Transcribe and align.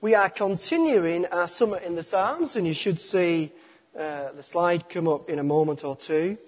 We 0.00 0.14
are 0.14 0.30
continuing 0.30 1.26
our 1.26 1.48
summer 1.48 1.78
in 1.78 1.96
the 1.96 2.04
Psalms, 2.04 2.54
and 2.54 2.64
you 2.64 2.72
should 2.72 3.00
see 3.00 3.50
uh, 3.98 4.30
the 4.30 4.44
slide 4.44 4.88
come 4.88 5.08
up 5.08 5.28
in 5.28 5.40
a 5.40 5.42
moment 5.42 5.82
or 5.82 5.96
two. 5.96 6.38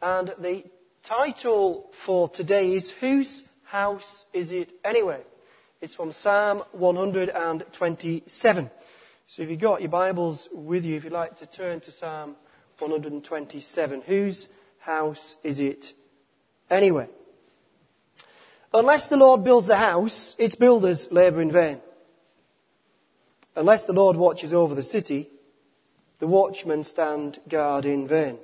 And 0.00 0.32
the 0.38 0.64
title 1.02 1.90
for 1.92 2.30
today 2.30 2.72
is 2.72 2.90
Whose 2.92 3.42
House 3.64 4.24
Is 4.32 4.52
It 4.52 4.72
Anyway? 4.82 5.20
It's 5.82 5.94
from 5.94 6.12
Psalm 6.12 6.64
127. 6.72 8.70
So 9.26 9.42
if 9.42 9.50
you've 9.50 9.60
got 9.60 9.82
your 9.82 9.90
Bibles 9.90 10.48
with 10.50 10.86
you, 10.86 10.96
if 10.96 11.04
you'd 11.04 11.12
like 11.12 11.36
to 11.36 11.46
turn 11.46 11.80
to 11.80 11.92
Psalm 11.92 12.36
127, 12.78 14.00
whose 14.00 14.48
house 14.78 15.36
is 15.44 15.58
it 15.58 15.92
anyway? 16.70 17.10
Unless 18.72 19.08
the 19.08 19.18
Lord 19.18 19.44
builds 19.44 19.66
the 19.66 19.76
house, 19.76 20.34
its 20.38 20.54
builders 20.54 21.12
labour 21.12 21.42
in 21.42 21.52
vain. 21.52 21.82
Unless 23.56 23.86
the 23.86 23.92
Lord 23.92 24.16
watches 24.16 24.52
over 24.52 24.74
the 24.74 24.82
city, 24.82 25.30
the 26.18 26.26
watchmen 26.26 26.84
stand 26.84 27.38
guard 27.48 27.84
in 27.84 28.08
vain. 28.08 28.38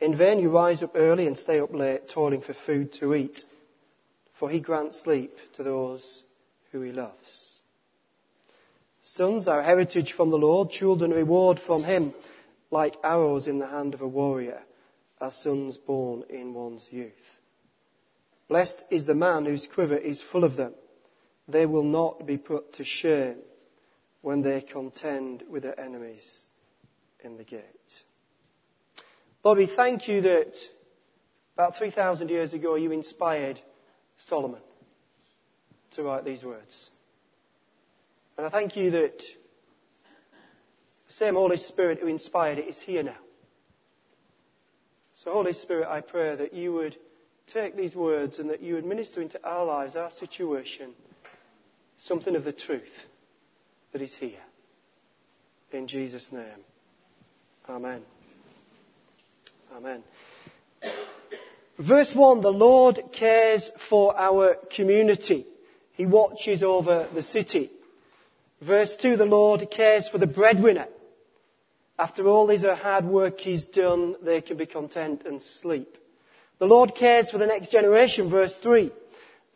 In 0.00 0.14
vain 0.14 0.40
you 0.40 0.50
rise 0.50 0.82
up 0.82 0.92
early 0.94 1.26
and 1.26 1.38
stay 1.38 1.60
up 1.60 1.72
late, 1.72 2.08
toiling 2.08 2.40
for 2.40 2.52
food 2.52 2.92
to 2.94 3.14
eat, 3.14 3.44
for 4.32 4.50
he 4.50 4.60
grants 4.60 5.00
sleep 5.00 5.38
to 5.52 5.62
those 5.62 6.24
who 6.72 6.80
he 6.80 6.92
loves. 6.92 7.62
Sons 9.00 9.48
are 9.48 9.62
heritage 9.62 10.12
from 10.12 10.30
the 10.30 10.38
Lord, 10.38 10.70
children 10.70 11.12
a 11.12 11.16
reward 11.16 11.58
from 11.58 11.84
him, 11.84 12.14
like 12.70 12.96
arrows 13.04 13.46
in 13.46 13.58
the 13.58 13.66
hand 13.66 13.94
of 13.94 14.00
a 14.00 14.08
warrior, 14.08 14.62
are 15.20 15.30
sons 15.30 15.76
born 15.76 16.24
in 16.28 16.54
one's 16.54 16.92
youth. 16.92 17.38
Blessed 18.48 18.84
is 18.90 19.06
the 19.06 19.14
man 19.14 19.44
whose 19.44 19.66
quiver 19.66 19.96
is 19.96 20.20
full 20.20 20.44
of 20.44 20.56
them. 20.56 20.74
They 21.48 21.66
will 21.66 21.84
not 21.84 22.26
be 22.26 22.38
put 22.38 22.72
to 22.74 22.84
shame 22.84 23.38
when 24.20 24.42
they 24.42 24.60
contend 24.60 25.42
with 25.48 25.64
their 25.64 25.78
enemies 25.78 26.46
in 27.20 27.36
the 27.36 27.44
gate. 27.44 28.02
Bobby, 29.42 29.66
thank 29.66 30.06
you 30.06 30.20
that 30.20 30.58
about 31.56 31.76
3,000 31.76 32.30
years 32.30 32.54
ago 32.54 32.76
you 32.76 32.92
inspired 32.92 33.60
Solomon 34.16 34.60
to 35.90 36.02
write 36.04 36.24
these 36.24 36.44
words. 36.44 36.90
And 38.36 38.46
I 38.46 38.50
thank 38.50 38.76
you 38.76 38.90
that 38.92 39.18
the 41.06 41.12
same 41.12 41.34
Holy 41.34 41.56
Spirit 41.56 41.98
who 41.98 42.06
inspired 42.06 42.58
it 42.58 42.68
is 42.68 42.80
here 42.80 43.02
now. 43.02 43.18
So, 45.14 45.32
Holy 45.32 45.52
Spirit, 45.52 45.88
I 45.88 46.00
pray 46.00 46.34
that 46.34 46.54
you 46.54 46.72
would 46.72 46.96
take 47.46 47.76
these 47.76 47.94
words 47.94 48.38
and 48.38 48.48
that 48.48 48.62
you 48.62 48.74
would 48.74 48.86
minister 48.86 49.20
into 49.20 49.38
our 49.44 49.64
lives, 49.64 49.94
our 49.94 50.10
situation, 50.10 50.92
something 52.02 52.34
of 52.34 52.42
the 52.42 52.52
truth 52.52 53.06
that 53.92 54.02
is 54.02 54.14
here. 54.16 54.42
In 55.70 55.86
Jesus' 55.86 56.32
name. 56.32 56.64
Amen. 57.68 58.02
Amen. 59.74 60.02
Verse 61.78 62.14
1 62.14 62.40
The 62.40 62.52
Lord 62.52 63.00
cares 63.12 63.70
for 63.78 64.18
our 64.18 64.54
community, 64.70 65.46
He 65.92 66.04
watches 66.04 66.62
over 66.62 67.06
the 67.14 67.22
city. 67.22 67.70
Verse 68.60 68.96
2 68.96 69.16
The 69.16 69.24
Lord 69.24 69.70
cares 69.70 70.08
for 70.08 70.18
the 70.18 70.26
breadwinner. 70.26 70.88
After 71.98 72.26
all 72.26 72.48
his 72.48 72.64
hard 72.64 73.04
work 73.04 73.46
is 73.46 73.64
done, 73.64 74.16
they 74.20 74.40
can 74.40 74.56
be 74.56 74.66
content 74.66 75.22
and 75.24 75.40
sleep. 75.40 75.98
The 76.58 76.66
Lord 76.66 76.96
cares 76.96 77.30
for 77.30 77.38
the 77.38 77.46
next 77.46 77.70
generation, 77.70 78.28
verse 78.28 78.58
3. 78.58 78.90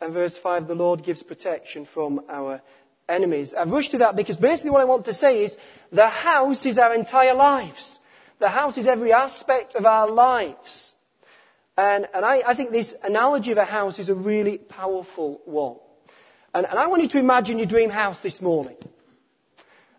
And 0.01 0.13
verse 0.13 0.37
5, 0.37 0.67
the 0.67 0.75
Lord 0.75 1.03
gives 1.03 1.23
protection 1.23 1.85
from 1.85 2.21
our 2.29 2.61
enemies. 3.09 3.53
I've 3.53 3.71
rushed 3.71 3.91
through 3.91 3.99
that 3.99 4.15
because 4.15 4.37
basically 4.37 4.71
what 4.71 4.81
I 4.81 4.85
want 4.85 5.05
to 5.05 5.13
say 5.13 5.43
is 5.43 5.57
the 5.91 6.07
house 6.07 6.65
is 6.65 6.77
our 6.77 6.93
entire 6.93 7.33
lives. 7.33 7.99
The 8.39 8.49
house 8.49 8.77
is 8.77 8.85
every 8.85 9.13
aspect 9.13 9.75
of 9.75 9.85
our 9.85 10.09
lives. 10.09 10.93
And, 11.77 12.07
and 12.13 12.25
I, 12.25 12.41
I, 12.45 12.53
think 12.53 12.71
this 12.71 12.95
analogy 13.03 13.51
of 13.51 13.57
a 13.57 13.65
house 13.65 13.99
is 13.99 14.09
a 14.09 14.15
really 14.15 14.57
powerful 14.57 15.41
one. 15.45 15.77
And, 16.53 16.65
and 16.65 16.79
I 16.79 16.87
want 16.87 17.03
you 17.03 17.07
to 17.09 17.19
imagine 17.19 17.59
your 17.59 17.67
dream 17.67 17.89
house 17.89 18.19
this 18.19 18.41
morning. 18.41 18.77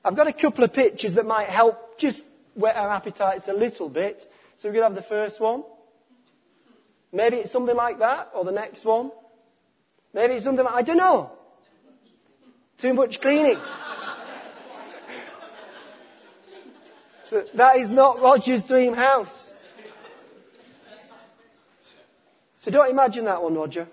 I've 0.05 0.17
got 0.17 0.27
a 0.27 0.33
couple 0.33 0.65
of 0.65 0.73
pictures 0.73 1.15
that 1.15 1.27
might 1.27 1.49
help 1.49 1.99
just 1.99 2.25
whet 2.55 2.77
our 2.77 2.91
appetites 2.91 3.47
a 3.49 3.53
little 3.53 3.89
bit. 3.89 4.27
So 4.57 4.69
we're 4.69 4.75
going 4.75 4.83
to 4.83 4.95
have 4.95 4.97
the 4.97 5.09
first 5.09 5.41
one. 5.41 5.63
Maybe 7.13 7.37
it's 7.37 7.53
something 7.53 7.77
like 7.77 8.01
that, 8.01 8.31
or 8.35 8.45
the 8.45 8.53
next 8.53 8.85
one. 8.85 9.13
Maybe 10.13 10.35
it's 10.35 10.45
something 10.45 10.67
I 10.67 10.83
don't 10.83 10.97
know. 10.97 11.31
Too 12.79 12.95
much 12.95 13.21
cleaning. 13.21 13.59
so 17.25 17.45
that 17.55 17.77
is 17.77 17.91
not 17.91 18.21
Roger's 18.21 18.63
dream 18.63 18.95
house. 18.95 19.55
So 22.57 22.71
don't 22.71 22.91
imagine 22.91 23.25
that 23.27 23.43
one, 23.43 23.55
Roger. 23.55 23.89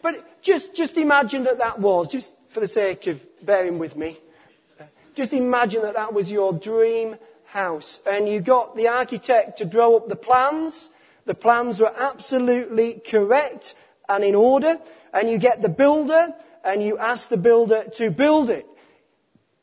But 0.00 0.42
just, 0.42 0.76
just 0.76 0.98
imagine 0.98 1.44
that 1.44 1.58
that 1.58 1.80
was, 1.80 2.08
just 2.08 2.34
for 2.50 2.60
the 2.60 2.68
sake 2.68 3.06
of 3.06 3.20
bearing 3.44 3.78
with 3.78 3.96
me, 3.96 4.18
just 5.14 5.32
imagine 5.32 5.82
that 5.82 5.94
that 5.94 6.12
was 6.12 6.30
your 6.30 6.52
dream 6.52 7.16
house. 7.46 8.00
And 8.06 8.28
you 8.28 8.40
got 8.40 8.76
the 8.76 8.88
architect 8.88 9.58
to 9.58 9.64
draw 9.64 9.96
up 9.96 10.08
the 10.08 10.16
plans. 10.16 10.90
The 11.26 11.34
plans 11.34 11.80
were 11.80 11.92
absolutely 11.96 13.00
correct 13.00 13.74
and 14.08 14.22
in 14.24 14.34
order. 14.34 14.80
And 15.12 15.30
you 15.30 15.38
get 15.38 15.62
the 15.62 15.68
builder 15.68 16.34
and 16.64 16.82
you 16.82 16.98
ask 16.98 17.28
the 17.28 17.36
builder 17.36 17.84
to 17.94 18.10
build 18.10 18.50
it. 18.50 18.66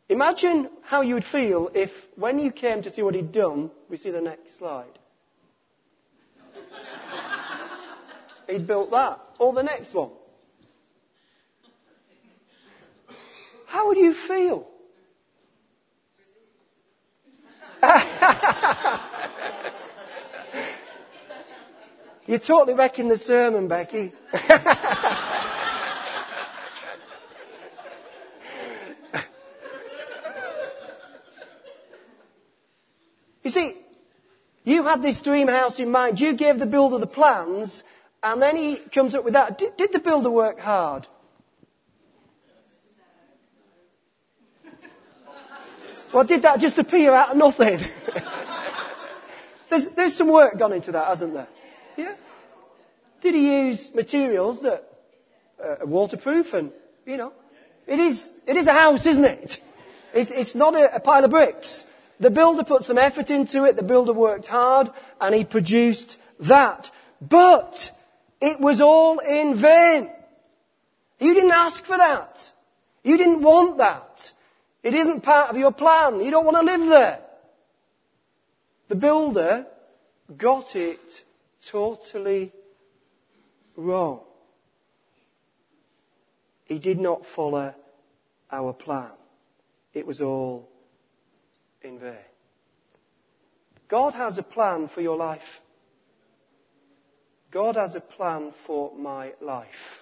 Imagine 0.09 0.69
how 0.81 1.01
you 1.01 1.13
would 1.13 1.25
feel 1.25 1.69
if 1.73 2.07
when 2.16 2.39
you 2.39 2.51
came 2.51 2.81
to 2.81 2.89
see 2.89 3.01
what 3.01 3.16
he'd 3.16 3.31
done, 3.31 3.72
we 3.89 3.97
see 3.97 4.11
the 4.11 4.22
next 4.22 4.57
slide. 4.57 4.99
he'd 8.49 8.67
built 8.67 8.91
that. 8.91 9.19
Or 9.39 9.53
the 9.53 9.63
next 9.63 9.93
one. 9.93 10.09
How 13.67 13.88
would 13.88 13.97
you 13.97 14.13
feel? 14.13 14.67
You're 22.28 22.40
totally 22.40 22.76
wrecking 22.76 23.08
the 23.08 23.18
sermon, 23.18 23.68
Becky. 23.68 24.12
you 33.44 33.50
see, 33.50 33.76
you 34.64 34.84
had 34.84 35.02
this 35.02 35.20
dream 35.20 35.48
house 35.48 35.80
in 35.80 35.90
mind. 35.90 36.20
You 36.20 36.34
gave 36.34 36.59
the 36.59 36.68
builder 36.68 37.00
the 37.00 37.08
plans, 37.08 37.84
and 38.22 38.42
then 38.42 38.56
he 38.56 38.78
comes 38.78 39.16
up 39.16 39.24
with 39.24 39.34
that. 39.34 39.58
Did, 39.58 39.78
did 39.78 39.92
the 39.92 40.00
builder 40.00 40.30
work 40.30 40.59
hard? 40.59 41.08
Well, 46.14 46.26
did 46.26 46.44
that 46.44 46.59
just 46.59 46.78
appear 46.78 47.14
out 47.14 47.32
of 47.32 47.38
nothing? 47.38 47.80
there's, 49.70 49.88
there's 49.88 50.16
some 50.16 50.28
work 50.28 50.58
gone 50.58 50.74
into 50.74 50.92
that, 50.92 51.08
hasn't 51.08 51.34
there? 51.34 51.48
Did 53.22 53.36
he 53.36 53.68
use 53.68 53.94
materials 53.94 54.62
that 54.62 54.84
uh, 55.64 55.78
are 55.80 55.86
waterproof 55.86 56.54
and, 56.54 56.72
you 57.06 57.18
know, 57.18 57.34
it 57.88 58.00
is, 58.00 58.32
it 58.48 58.58
is 58.58 58.68
a 58.68 58.74
house, 58.74 59.06
isn't 59.06 59.26
it? 59.26 59.59
it 60.14 60.32
it's 60.32 60.56
not 60.56 60.76
a, 60.76 60.96
a 60.96 61.00
pile 61.00 61.24
of 61.24 61.32
bricks. 61.32 61.86
The 62.20 62.30
builder 62.30 62.64
put 62.64 62.84
some 62.84 62.98
effort 62.98 63.30
into 63.30 63.64
it, 63.66 63.76
the 63.76 63.84
builder 63.84 64.14
worked 64.14 64.48
hard, 64.48 64.90
and 65.20 65.34
he 65.34 65.46
produced 65.46 66.18
that. 66.40 66.92
But, 67.22 67.92
it 68.40 68.59
was 68.59 68.82
all 68.82 69.20
in 69.20 69.56
vain. 69.56 70.09
You 71.20 71.34
didn't 71.36 71.52
ask 71.52 71.84
for 71.84 71.98
that. 71.98 72.52
You 73.03 73.17
didn't 73.17 73.44
want 73.44 73.78
that. 73.78 74.32
It 74.82 74.96
isn't 74.96 75.22
part 75.22 75.52
of 75.52 75.58
your 75.58 75.72
plan. 75.72 76.20
You 76.20 76.32
don't 76.32 76.46
want 76.46 76.58
to 76.58 76.64
live 76.64 76.88
there. 76.90 77.20
The 78.88 78.96
builder 78.96 79.67
got 80.35 80.76
it 80.76 81.24
totally 81.67 82.52
wrong. 83.81 84.22
He 86.66 86.79
did 86.79 86.99
not 86.99 87.25
follow 87.25 87.75
our 88.51 88.73
plan. 88.73 89.11
It 89.93 90.07
was 90.07 90.22
all 90.22 90.69
in 91.81 91.99
vain. 91.99 92.16
God 93.87 94.13
has 94.13 94.37
a 94.37 94.43
plan 94.43 94.87
for 94.87 95.01
your 95.01 95.17
life. 95.17 95.59
God 97.51 97.75
has 97.75 97.95
a 97.95 97.99
plan 97.99 98.53
for 98.66 98.93
my 98.97 99.33
life. 99.41 100.01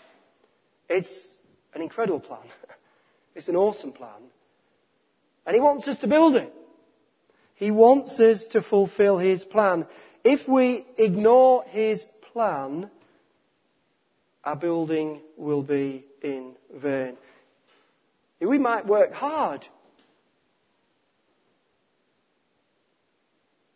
It's 0.87 1.39
an 1.73 1.81
incredible 1.81 2.19
plan. 2.19 2.39
It's 3.35 3.47
an 3.47 3.55
awesome 3.55 3.93
plan. 3.93 4.31
And 5.45 5.55
He 5.55 5.61
wants 5.61 5.87
us 5.87 5.99
to 5.99 6.07
build 6.07 6.35
it. 6.35 6.53
He 7.55 7.71
wants 7.71 8.19
us 8.19 8.43
to 8.45 8.61
fulfill 8.61 9.17
His 9.17 9.45
plan. 9.45 9.85
If 10.23 10.47
we 10.47 10.85
ignore 10.97 11.63
His 11.67 12.05
plan, 12.33 12.89
our 14.44 14.56
building 14.56 15.21
will 15.38 15.62
be 15.62 16.06
in 16.21 16.56
vain. 16.74 17.18
We 18.39 18.57
might 18.57 18.86
work 18.86 19.13
hard, 19.13 19.68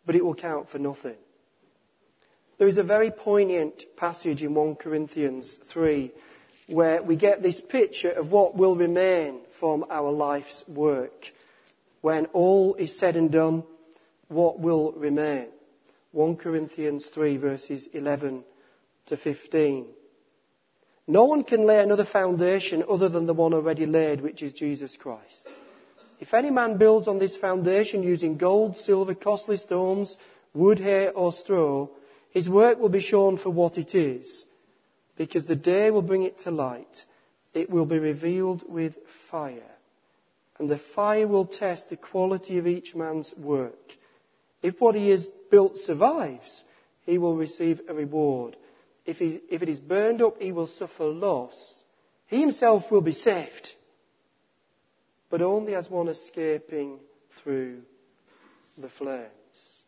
but 0.06 0.14
it 0.14 0.24
will 0.24 0.34
count 0.34 0.68
for 0.68 0.78
nothing. 0.78 1.16
There 2.58 2.68
is 2.68 2.78
a 2.78 2.82
very 2.82 3.10
poignant 3.10 3.84
passage 3.96 4.42
in 4.42 4.54
1 4.54 4.76
Corinthians 4.76 5.56
3 5.56 6.10
where 6.66 7.02
we 7.02 7.16
get 7.16 7.42
this 7.42 7.60
picture 7.60 8.10
of 8.10 8.30
what 8.30 8.56
will 8.56 8.76
remain 8.76 9.40
from 9.50 9.84
our 9.90 10.10
life's 10.10 10.66
work. 10.68 11.32
When 12.00 12.26
all 12.26 12.74
is 12.76 12.96
said 12.96 13.16
and 13.16 13.30
done, 13.30 13.64
what 14.28 14.60
will 14.60 14.92
remain? 14.92 15.48
1 16.12 16.36
Corinthians 16.36 17.08
3 17.08 17.36
verses 17.36 17.88
11 17.88 18.44
to 19.06 19.16
15. 19.16 19.86
No 21.06 21.24
one 21.24 21.44
can 21.44 21.66
lay 21.66 21.82
another 21.82 22.04
foundation 22.04 22.82
other 22.88 23.08
than 23.08 23.26
the 23.26 23.34
one 23.34 23.52
already 23.52 23.84
laid, 23.84 24.22
which 24.22 24.42
is 24.42 24.52
Jesus 24.52 24.96
Christ. 24.96 25.48
If 26.18 26.32
any 26.32 26.50
man 26.50 26.78
builds 26.78 27.06
on 27.06 27.18
this 27.18 27.36
foundation 27.36 28.02
using 28.02 28.38
gold, 28.38 28.76
silver, 28.76 29.14
costly 29.14 29.58
stones, 29.58 30.16
wood, 30.54 30.78
hay, 30.78 31.08
or 31.08 31.32
straw, 31.32 31.88
his 32.30 32.48
work 32.48 32.78
will 32.78 32.88
be 32.88 33.00
shown 33.00 33.36
for 33.36 33.50
what 33.50 33.76
it 33.76 33.94
is, 33.94 34.46
because 35.16 35.46
the 35.46 35.56
day 35.56 35.90
will 35.90 36.02
bring 36.02 36.22
it 36.22 36.38
to 36.38 36.50
light. 36.50 37.04
It 37.52 37.68
will 37.68 37.84
be 37.84 37.98
revealed 37.98 38.62
with 38.66 39.06
fire, 39.06 39.76
and 40.58 40.70
the 40.70 40.78
fire 40.78 41.28
will 41.28 41.44
test 41.44 41.90
the 41.90 41.96
quality 41.96 42.56
of 42.56 42.66
each 42.66 42.94
man's 42.94 43.36
work. 43.36 43.96
If 44.62 44.80
what 44.80 44.94
he 44.94 45.10
has 45.10 45.28
built 45.50 45.76
survives, 45.76 46.64
he 47.04 47.18
will 47.18 47.36
receive 47.36 47.82
a 47.88 47.94
reward. 47.94 48.56
If, 49.04 49.18
he, 49.18 49.40
if 49.50 49.62
it 49.62 49.68
is 49.68 49.80
burned 49.80 50.22
up, 50.22 50.40
he 50.40 50.52
will 50.52 50.66
suffer 50.66 51.04
loss. 51.04 51.84
He 52.26 52.40
himself 52.40 52.90
will 52.90 53.02
be 53.02 53.12
saved, 53.12 53.74
but 55.28 55.42
only 55.42 55.74
as 55.74 55.90
one 55.90 56.08
escaping 56.08 56.98
through 57.30 57.82
the 58.78 58.88
flames. 58.88 59.82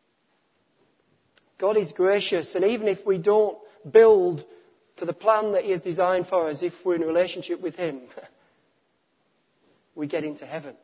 God 1.59 1.77
is 1.77 1.93
gracious, 1.93 2.55
and 2.55 2.65
even 2.65 2.89
if 2.89 3.07
we 3.07 3.17
don't 3.17 3.57
build 3.91 4.45
to 4.97 5.05
the 5.05 5.13
plan 5.13 5.53
that 5.53 5.65
He 5.65 5.71
has 5.71 5.81
designed 5.81 6.27
for 6.27 6.49
us, 6.49 6.63
if 6.63 6.85
we're 6.85 6.97
in 6.97 7.03
a 7.03 7.07
relationship 7.07 7.61
with 7.61 7.77
Him, 7.77 8.01
we 9.95 10.07
get 10.07 10.25
into 10.25 10.45
heaven, 10.45 10.75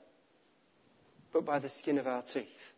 but 1.32 1.44
by 1.44 1.58
the 1.58 1.68
skin 1.68 1.98
of 1.98 2.06
our 2.06 2.22
teeth. 2.22 2.74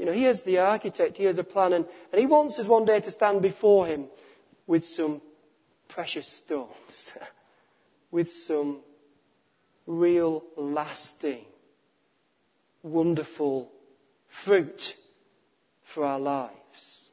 You 0.00 0.06
know, 0.06 0.12
He 0.12 0.24
is 0.24 0.44
the 0.44 0.60
architect, 0.60 1.18
He 1.18 1.24
has 1.24 1.36
a 1.36 1.44
plan, 1.44 1.74
and, 1.74 1.84
and 2.10 2.18
He 2.18 2.26
wants 2.26 2.58
us 2.58 2.66
one 2.66 2.86
day 2.86 3.00
to 3.00 3.10
stand 3.10 3.42
before 3.42 3.86
Him 3.86 4.06
with 4.66 4.86
some 4.86 5.20
precious 5.88 6.26
stones, 6.26 7.12
with 8.10 8.30
some 8.30 8.78
real, 9.86 10.42
lasting, 10.56 11.44
wonderful 12.82 13.70
fruit 14.26 14.96
for 15.82 16.06
our 16.06 16.18
lives. 16.18 17.10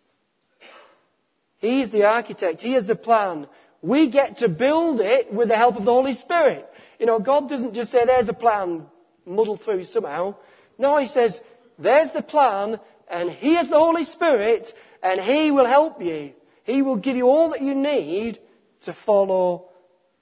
He 1.58 1.82
is 1.82 1.90
the 1.90 2.06
architect. 2.06 2.62
He 2.62 2.72
has 2.72 2.86
the 2.86 2.96
plan. 2.96 3.48
We 3.82 4.08
get 4.08 4.38
to 4.38 4.48
build 4.48 5.02
it 5.02 5.34
with 5.34 5.50
the 5.50 5.58
help 5.58 5.76
of 5.76 5.84
the 5.84 5.92
Holy 5.92 6.14
Spirit. 6.14 6.66
You 7.02 7.06
know, 7.06 7.20
God 7.20 7.50
doesn't 7.50 7.74
just 7.74 7.92
say, 7.92 8.06
there's 8.06 8.30
a 8.30 8.34
plan, 8.34 8.86
muddle 9.26 9.58
through 9.58 9.84
somehow. 9.84 10.36
No, 10.78 10.96
He 10.96 11.08
says, 11.08 11.42
there's 11.78 12.12
the 12.12 12.22
plan, 12.22 12.80
and 13.10 13.32
He 13.32 13.56
has 13.56 13.70
the 13.70 13.80
Holy 13.80 14.04
Spirit, 14.04 14.74
and 15.02 15.22
He 15.22 15.52
will 15.52 15.66
help 15.66 16.02
you. 16.02 16.34
He 16.64 16.82
will 16.82 16.98
give 16.98 17.16
you 17.16 17.28
all 17.28 17.50
that 17.52 17.62
you 17.62 17.74
need 17.74 18.40
to 18.82 18.94
follow 18.94 19.70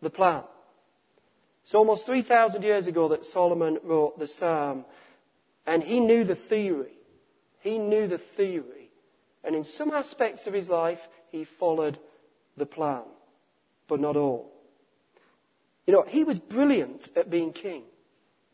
the 0.01 0.09
plan. 0.09 0.43
It's 1.63 1.73
almost 1.73 2.05
3,000 2.05 2.63
years 2.63 2.85
ago 2.85 3.07
that 3.07 3.25
Solomon 3.25 3.79
wrote 3.83 4.19
the 4.19 4.27
Psalm, 4.27 4.85
and 5.65 5.83
he 5.83 5.99
knew 5.99 6.23
the 6.23 6.35
theory. 6.35 6.93
He 7.61 7.79
knew 7.79 8.07
the 8.07 8.19
theory. 8.19 8.91
And 9.43 9.55
in 9.55 9.63
some 9.63 9.91
aspects 9.91 10.45
of 10.45 10.53
his 10.53 10.69
life, 10.69 11.07
he 11.31 11.43
followed 11.43 11.97
the 12.55 12.67
plan, 12.67 13.01
but 13.87 13.99
not 13.99 14.15
all. 14.15 14.51
You 15.87 15.93
know, 15.93 16.05
he 16.07 16.23
was 16.23 16.37
brilliant 16.37 17.09
at 17.15 17.31
being 17.31 17.51
king. 17.51 17.83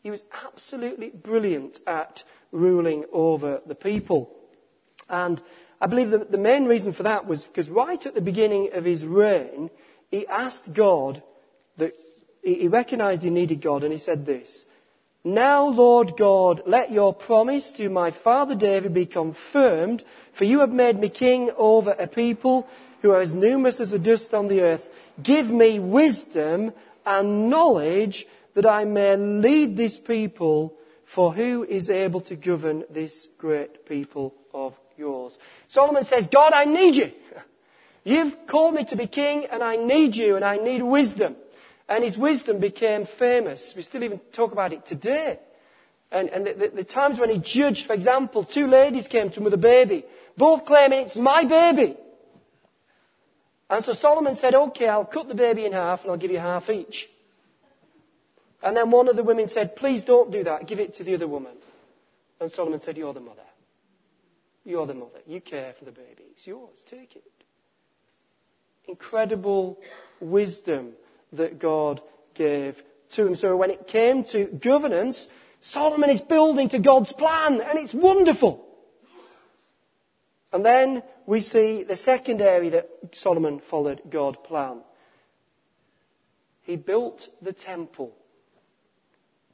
He 0.02 0.10
was 0.10 0.24
absolutely 0.44 1.10
brilliant 1.10 1.80
at 1.86 2.24
ruling 2.50 3.04
over 3.12 3.60
the 3.66 3.74
people. 3.74 4.34
And 5.08 5.40
I 5.80 5.86
believe 5.86 6.10
that 6.10 6.32
the 6.32 6.38
main 6.38 6.64
reason 6.64 6.92
for 6.92 7.04
that 7.04 7.26
was 7.26 7.44
because 7.44 7.68
right 7.70 8.04
at 8.04 8.14
the 8.14 8.20
beginning 8.20 8.70
of 8.72 8.84
his 8.84 9.04
reign, 9.04 9.70
he 10.10 10.26
asked 10.26 10.74
God 10.74 11.22
that 11.76 11.94
he 12.42 12.68
recognized 12.68 13.22
he 13.22 13.30
needed 13.30 13.60
God 13.60 13.84
and 13.84 13.92
he 13.92 13.98
said 13.98 14.26
this, 14.26 14.66
now, 15.24 15.68
Lord 15.68 16.16
God, 16.16 16.62
let 16.66 16.90
your 16.90 17.14
promise 17.14 17.70
to 17.72 17.88
my 17.88 18.10
father 18.10 18.56
David 18.56 18.92
be 18.92 19.06
confirmed, 19.06 20.02
for 20.32 20.44
you 20.44 20.60
have 20.60 20.72
made 20.72 20.98
me 20.98 21.08
king 21.08 21.52
over 21.56 21.94
a 21.96 22.08
people 22.08 22.66
who 23.02 23.12
are 23.12 23.20
as 23.20 23.34
numerous 23.34 23.78
as 23.78 23.92
the 23.92 24.00
dust 24.00 24.34
on 24.34 24.48
the 24.48 24.62
earth. 24.62 24.90
Give 25.22 25.48
me 25.48 25.78
wisdom 25.78 26.72
and 27.06 27.48
knowledge 27.48 28.26
that 28.54 28.66
I 28.66 28.84
may 28.84 29.16
lead 29.16 29.76
this 29.76 29.98
people, 29.98 30.74
for 31.04 31.32
who 31.32 31.64
is 31.64 31.90
able 31.90 32.20
to 32.22 32.36
govern 32.36 32.84
this 32.90 33.28
great 33.38 33.86
people 33.86 34.34
of 34.54 34.78
yours? 34.96 35.38
Solomon 35.68 36.04
says, 36.04 36.26
God, 36.26 36.52
I 36.52 36.64
need 36.64 36.96
you. 36.96 37.12
You've 38.04 38.46
called 38.46 38.74
me 38.74 38.84
to 38.86 38.96
be 38.96 39.06
king 39.06 39.46
and 39.46 39.62
I 39.62 39.76
need 39.76 40.16
you 40.16 40.36
and 40.36 40.44
I 40.44 40.56
need 40.56 40.82
wisdom. 40.82 41.36
And 41.88 42.02
his 42.02 42.16
wisdom 42.18 42.58
became 42.58 43.06
famous. 43.06 43.74
We 43.76 43.82
still 43.82 44.02
even 44.02 44.20
talk 44.32 44.52
about 44.52 44.72
it 44.72 44.86
today. 44.86 45.38
And, 46.10 46.28
and 46.30 46.46
the, 46.46 46.52
the, 46.54 46.68
the, 46.68 46.84
times 46.84 47.18
when 47.18 47.30
he 47.30 47.38
judged, 47.38 47.86
for 47.86 47.94
example, 47.94 48.44
two 48.44 48.66
ladies 48.66 49.08
came 49.08 49.30
to 49.30 49.40
him 49.40 49.44
with 49.44 49.54
a 49.54 49.58
baby, 49.58 50.04
both 50.36 50.66
claiming 50.66 51.00
it's 51.00 51.16
my 51.16 51.44
baby. 51.44 51.96
And 53.70 53.82
so 53.82 53.94
Solomon 53.94 54.36
said, 54.36 54.54
okay, 54.54 54.88
I'll 54.88 55.06
cut 55.06 55.28
the 55.28 55.34
baby 55.34 55.64
in 55.64 55.72
half 55.72 56.02
and 56.02 56.10
I'll 56.10 56.18
give 56.18 56.30
you 56.30 56.38
half 56.38 56.68
each. 56.68 57.08
And 58.62 58.76
then 58.76 58.90
one 58.90 59.08
of 59.08 59.16
the 59.16 59.24
women 59.24 59.48
said, 59.48 59.74
please 59.74 60.04
don't 60.04 60.30
do 60.30 60.44
that, 60.44 60.66
give 60.66 60.78
it 60.78 60.94
to 60.94 61.04
the 61.04 61.14
other 61.14 61.26
woman. 61.26 61.52
And 62.40 62.50
Solomon 62.50 62.80
said, 62.80 62.96
you're 62.96 63.12
the 63.12 63.20
mother. 63.20 63.42
You're 64.64 64.86
the 64.86 64.94
mother. 64.94 65.18
You 65.26 65.40
care 65.40 65.72
for 65.72 65.84
the 65.84 65.90
baby. 65.90 66.22
It's 66.30 66.46
yours. 66.46 66.82
Take 66.86 67.16
it. 67.16 67.24
Incredible 68.86 69.80
wisdom 70.20 70.92
that 71.32 71.58
God 71.58 72.00
gave 72.34 72.82
to 73.10 73.26
him. 73.26 73.34
So 73.34 73.56
when 73.56 73.70
it 73.70 73.86
came 73.86 74.24
to 74.24 74.44
governance, 74.44 75.28
Solomon 75.60 76.10
is 76.10 76.20
building 76.20 76.68
to 76.70 76.78
God's 76.78 77.12
plan 77.12 77.60
and 77.60 77.78
it's 77.78 77.94
wonderful. 77.94 78.64
And 80.52 80.64
then 80.64 81.02
we 81.26 81.40
see 81.40 81.82
the 81.82 81.96
second 81.96 82.40
area 82.42 82.70
that 82.70 82.90
Solomon 83.12 83.58
followed 83.58 84.02
God's 84.10 84.38
plan. 84.44 84.80
He 86.62 86.76
built 86.76 87.28
the 87.40 87.52
temple 87.52 88.14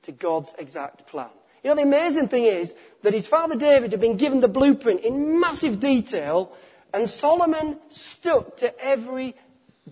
to 0.09 0.13
God's 0.13 0.55
exact 0.59 1.07
plan. 1.07 1.29
You 1.63 1.71
know, 1.71 1.77
the 1.77 1.83
amazing 1.83 2.29
thing 2.29 2.45
is 2.45 2.75
that 3.03 3.13
his 3.13 3.27
father 3.27 3.57
David 3.57 3.93
had 3.93 4.01
been 4.01 4.17
given 4.17 4.41
the 4.41 4.49
blueprint 4.49 5.03
in 5.03 5.39
massive 5.39 5.81
detail 5.81 6.51
and 6.95 7.09
Solomon 7.09 7.79
stuck 7.91 8.57
to 8.59 8.73
every 8.83 9.37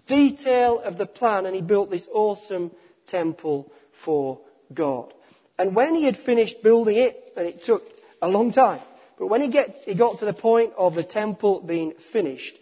detail 0.07 0.81
of 0.81 0.97
the 0.97 1.05
plan 1.05 1.45
and 1.45 1.55
he 1.55 1.61
built 1.61 1.91
this 1.91 2.09
awesome 2.11 2.71
temple 3.05 3.71
for 3.93 4.41
God. 4.73 5.13
And 5.59 5.77
when 5.77 5.95
he 5.95 6.05
had 6.05 6.17
finished 6.17 6.63
building 6.63 6.97
it, 6.97 7.33
and 7.37 7.47
it 7.47 7.61
took 7.61 7.85
a 8.23 8.29
long 8.29 8.53
time, 8.53 8.81
but 9.19 9.27
when 9.27 9.43
he, 9.43 9.49
get, 9.49 9.83
he 9.85 9.93
got 9.93 10.21
to 10.21 10.25
the 10.25 10.33
point 10.33 10.73
of 10.79 10.95
the 10.95 11.03
temple 11.03 11.61
being 11.61 11.93
finished, 11.93 12.57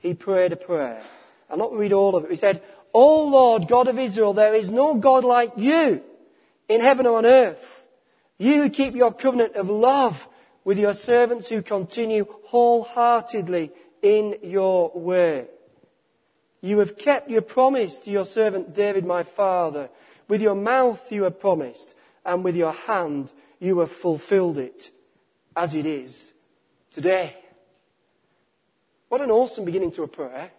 he 0.00 0.14
prayed 0.14 0.52
a 0.52 0.56
prayer. 0.56 1.02
I'll 1.50 1.58
not 1.58 1.68
going 1.68 1.76
to 1.76 1.82
read 1.82 1.92
all 1.92 2.16
of 2.16 2.24
it. 2.24 2.30
He 2.30 2.36
said, 2.36 2.62
O 2.94 3.24
Lord 3.24 3.68
God 3.68 3.88
of 3.88 3.98
Israel, 3.98 4.32
there 4.32 4.54
is 4.54 4.70
no 4.70 4.94
God 4.94 5.24
like 5.24 5.52
you 5.56 6.02
in 6.68 6.80
heaven 6.80 7.06
or 7.06 7.18
on 7.18 7.26
earth. 7.26 7.82
You 8.38 8.62
who 8.62 8.70
keep 8.70 8.94
your 8.94 9.12
covenant 9.12 9.54
of 9.56 9.68
love 9.68 10.28
with 10.64 10.78
your 10.78 10.94
servants 10.94 11.48
who 11.48 11.62
continue 11.62 12.26
wholeheartedly 12.46 13.70
in 14.02 14.38
your 14.42 14.90
way. 14.94 15.46
You 16.60 16.78
have 16.78 16.96
kept 16.96 17.28
your 17.28 17.42
promise 17.42 18.00
to 18.00 18.10
your 18.10 18.24
servant 18.24 18.74
David, 18.74 19.04
my 19.04 19.22
father. 19.22 19.90
With 20.28 20.40
your 20.40 20.54
mouth 20.54 21.12
you 21.12 21.24
have 21.24 21.38
promised, 21.38 21.94
and 22.24 22.42
with 22.42 22.56
your 22.56 22.72
hand 22.72 23.30
you 23.60 23.80
have 23.80 23.92
fulfilled 23.92 24.58
it, 24.58 24.90
as 25.54 25.74
it 25.74 25.84
is 25.84 26.32
today. 26.90 27.36
What 29.08 29.20
an 29.20 29.30
awesome 29.30 29.64
beginning 29.64 29.92
to 29.92 30.02
a 30.02 30.08
prayer. 30.08 30.50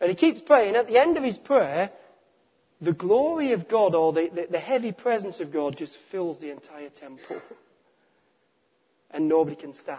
And 0.00 0.10
he 0.10 0.16
keeps 0.16 0.42
praying. 0.42 0.76
At 0.76 0.88
the 0.88 0.98
end 0.98 1.16
of 1.16 1.22
his 1.22 1.38
prayer, 1.38 1.90
the 2.80 2.92
glory 2.92 3.52
of 3.52 3.68
God 3.68 3.94
or 3.94 4.12
the, 4.12 4.28
the, 4.28 4.48
the 4.50 4.58
heavy 4.58 4.92
presence 4.92 5.40
of 5.40 5.52
God 5.52 5.76
just 5.76 5.96
fills 5.96 6.40
the 6.40 6.50
entire 6.50 6.88
temple. 6.88 7.40
And 9.10 9.28
nobody 9.28 9.56
can 9.56 9.72
stand 9.72 9.98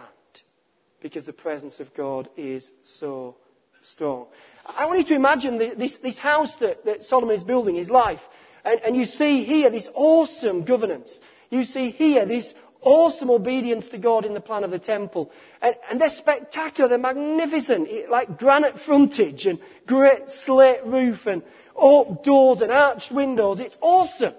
because 1.00 1.26
the 1.26 1.32
presence 1.32 1.80
of 1.80 1.92
God 1.94 2.28
is 2.36 2.72
so 2.82 3.36
strong. 3.80 4.26
I 4.66 4.86
want 4.86 4.98
you 4.98 5.04
to 5.04 5.14
imagine 5.14 5.58
this, 5.58 5.96
this 5.96 6.18
house 6.18 6.56
that, 6.56 6.84
that 6.84 7.04
Solomon 7.04 7.36
is 7.36 7.44
building, 7.44 7.76
his 7.76 7.90
life. 7.90 8.28
And, 8.64 8.80
and 8.80 8.96
you 8.96 9.04
see 9.04 9.44
here 9.44 9.70
this 9.70 9.88
awesome 9.94 10.64
governance. 10.64 11.20
You 11.50 11.64
see 11.64 11.90
here 11.90 12.26
this 12.26 12.54
awesome 12.82 13.30
obedience 13.30 13.88
to 13.88 13.98
God 13.98 14.24
in 14.24 14.34
the 14.34 14.40
plan 14.40 14.64
of 14.64 14.70
the 14.70 14.78
temple. 14.78 15.30
And, 15.60 15.74
and 15.90 16.00
they're 16.00 16.10
spectacular, 16.10 16.88
they're 16.88 16.98
magnificent, 16.98 17.88
like 18.10 18.38
granite 18.38 18.78
frontage 18.78 19.46
and 19.46 19.58
great 19.86 20.30
slate 20.30 20.84
roof 20.84 21.26
and 21.26 21.42
oak 21.74 22.24
doors 22.24 22.60
and 22.60 22.72
arched 22.72 23.10
windows. 23.10 23.60
It's 23.60 23.78
awesome. 23.80 24.34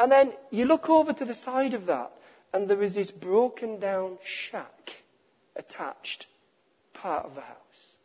And 0.00 0.12
then 0.12 0.32
you 0.50 0.64
look 0.64 0.88
over 0.88 1.12
to 1.12 1.24
the 1.24 1.34
side 1.34 1.74
of 1.74 1.86
that 1.86 2.12
and 2.52 2.68
there 2.68 2.82
is 2.82 2.94
this 2.94 3.10
broken 3.10 3.78
down 3.78 4.18
shack 4.24 5.02
attached 5.56 6.26
part 6.94 7.26
of 7.26 7.34
the 7.34 7.42
house. 7.42 7.96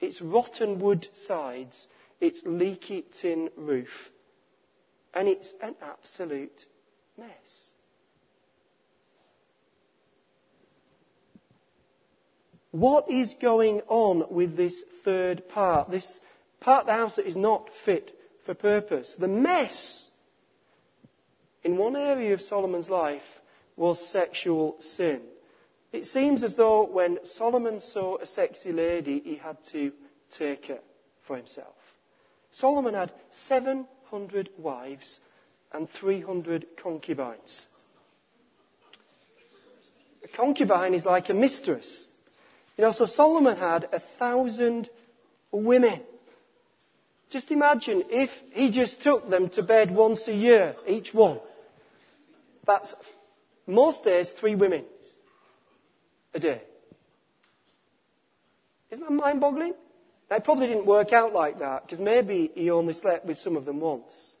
It's 0.00 0.20
rotten 0.20 0.78
wood 0.78 1.08
sides, 1.14 1.88
it's 2.20 2.42
leaky 2.44 3.02
tin 3.10 3.50
roof, 3.56 4.10
and 5.14 5.28
it's 5.28 5.54
an 5.62 5.76
absolute 5.80 6.66
mess. 7.16 7.71
What 12.72 13.08
is 13.10 13.34
going 13.34 13.82
on 13.88 14.24
with 14.30 14.56
this 14.56 14.82
third 14.82 15.48
part? 15.48 15.90
This 15.90 16.20
part 16.58 16.82
of 16.82 16.86
the 16.86 16.94
house 16.94 17.16
that 17.16 17.26
is 17.26 17.36
not 17.36 17.68
fit 17.68 18.18
for 18.44 18.54
purpose. 18.54 19.14
The 19.14 19.28
mess 19.28 20.10
in 21.62 21.76
one 21.76 21.96
area 21.96 22.32
of 22.32 22.40
Solomon's 22.40 22.90
life 22.90 23.40
was 23.76 24.04
sexual 24.04 24.76
sin. 24.80 25.20
It 25.92 26.06
seems 26.06 26.42
as 26.42 26.54
though 26.54 26.84
when 26.84 27.24
Solomon 27.24 27.78
saw 27.78 28.16
a 28.16 28.26
sexy 28.26 28.72
lady, 28.72 29.20
he 29.20 29.36
had 29.36 29.62
to 29.64 29.92
take 30.30 30.66
her 30.66 30.80
for 31.20 31.36
himself. 31.36 31.98
Solomon 32.50 32.94
had 32.94 33.12
700 33.30 34.48
wives 34.56 35.20
and 35.72 35.88
300 35.88 36.66
concubines. 36.76 37.66
A 40.24 40.28
concubine 40.28 40.94
is 40.94 41.04
like 41.04 41.28
a 41.28 41.34
mistress. 41.34 42.08
You 42.82 42.88
know, 42.88 42.92
so 42.92 43.06
Solomon 43.06 43.56
had 43.56 43.88
a 43.92 44.00
thousand 44.00 44.90
women. 45.52 46.00
Just 47.30 47.52
imagine 47.52 48.02
if 48.10 48.36
he 48.50 48.70
just 48.72 49.00
took 49.00 49.30
them 49.30 49.48
to 49.50 49.62
bed 49.62 49.92
once 49.92 50.26
a 50.26 50.34
year, 50.34 50.74
each 50.88 51.14
one. 51.14 51.38
That's 52.66 52.96
most 53.68 54.02
days 54.02 54.32
three 54.32 54.56
women 54.56 54.84
a 56.34 56.40
day. 56.40 56.60
Isn't 58.90 59.04
that 59.04 59.12
mind 59.12 59.40
boggling? 59.40 59.74
Now, 60.28 60.38
it 60.38 60.42
probably 60.42 60.66
didn't 60.66 60.86
work 60.86 61.12
out 61.12 61.32
like 61.32 61.60
that 61.60 61.86
because 61.86 62.00
maybe 62.00 62.50
he 62.52 62.68
only 62.72 62.94
slept 62.94 63.26
with 63.26 63.38
some 63.38 63.54
of 63.54 63.64
them 63.64 63.78
once. 63.78 64.34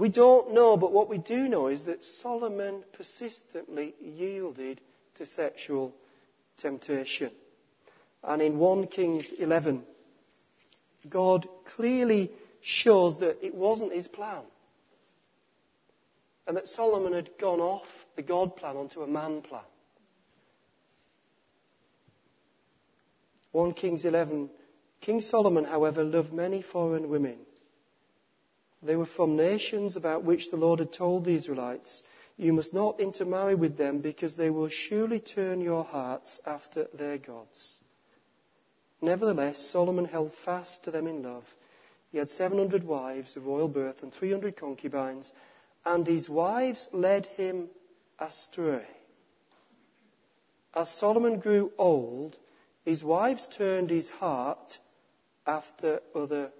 We 0.00 0.08
don't 0.08 0.54
know, 0.54 0.78
but 0.78 0.92
what 0.92 1.10
we 1.10 1.18
do 1.18 1.46
know 1.46 1.66
is 1.66 1.84
that 1.84 2.02
Solomon 2.02 2.84
persistently 2.94 3.92
yielded 4.00 4.80
to 5.16 5.26
sexual 5.26 5.94
temptation. 6.56 7.30
And 8.24 8.40
in 8.40 8.58
1 8.58 8.86
Kings 8.86 9.32
11, 9.32 9.82
God 11.10 11.46
clearly 11.66 12.30
shows 12.62 13.18
that 13.18 13.44
it 13.44 13.54
wasn't 13.54 13.92
his 13.92 14.08
plan 14.08 14.44
and 16.46 16.56
that 16.56 16.70
Solomon 16.70 17.12
had 17.12 17.36
gone 17.36 17.60
off 17.60 18.06
the 18.16 18.22
God 18.22 18.56
plan 18.56 18.78
onto 18.78 19.02
a 19.02 19.06
man 19.06 19.42
plan. 19.42 19.60
1 23.52 23.74
Kings 23.74 24.06
11. 24.06 24.48
King 25.02 25.20
Solomon, 25.20 25.64
however, 25.64 26.02
loved 26.02 26.32
many 26.32 26.62
foreign 26.62 27.10
women. 27.10 27.36
They 28.82 28.96
were 28.96 29.06
from 29.06 29.36
nations 29.36 29.96
about 29.96 30.24
which 30.24 30.50
the 30.50 30.56
Lord 30.56 30.78
had 30.78 30.92
told 30.92 31.24
the 31.24 31.34
Israelites, 31.34 32.02
You 32.36 32.52
must 32.52 32.72
not 32.72 32.98
intermarry 32.98 33.54
with 33.54 33.76
them 33.76 33.98
because 33.98 34.36
they 34.36 34.50
will 34.50 34.68
surely 34.68 35.20
turn 35.20 35.60
your 35.60 35.84
hearts 35.84 36.40
after 36.46 36.88
their 36.94 37.18
gods. 37.18 37.80
Nevertheless, 39.02 39.58
Solomon 39.58 40.06
held 40.06 40.32
fast 40.32 40.84
to 40.84 40.90
them 40.90 41.06
in 41.06 41.22
love. 41.22 41.54
He 42.10 42.18
had 42.18 42.28
700 42.28 42.84
wives 42.84 43.36
of 43.36 43.46
royal 43.46 43.68
birth 43.68 44.02
and 44.02 44.12
300 44.12 44.56
concubines 44.56 45.32
and 45.84 46.06
his 46.06 46.28
wives 46.28 46.88
led 46.92 47.26
him 47.26 47.68
astray. 48.18 48.86
As 50.74 50.88
Solomon 50.88 51.38
grew 51.38 51.72
old, 51.78 52.36
his 52.84 53.02
wives 53.02 53.46
turned 53.46 53.90
his 53.90 54.10
heart 54.10 54.78
after 55.46 56.00
other 56.14 56.52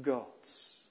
gods. 0.00 0.81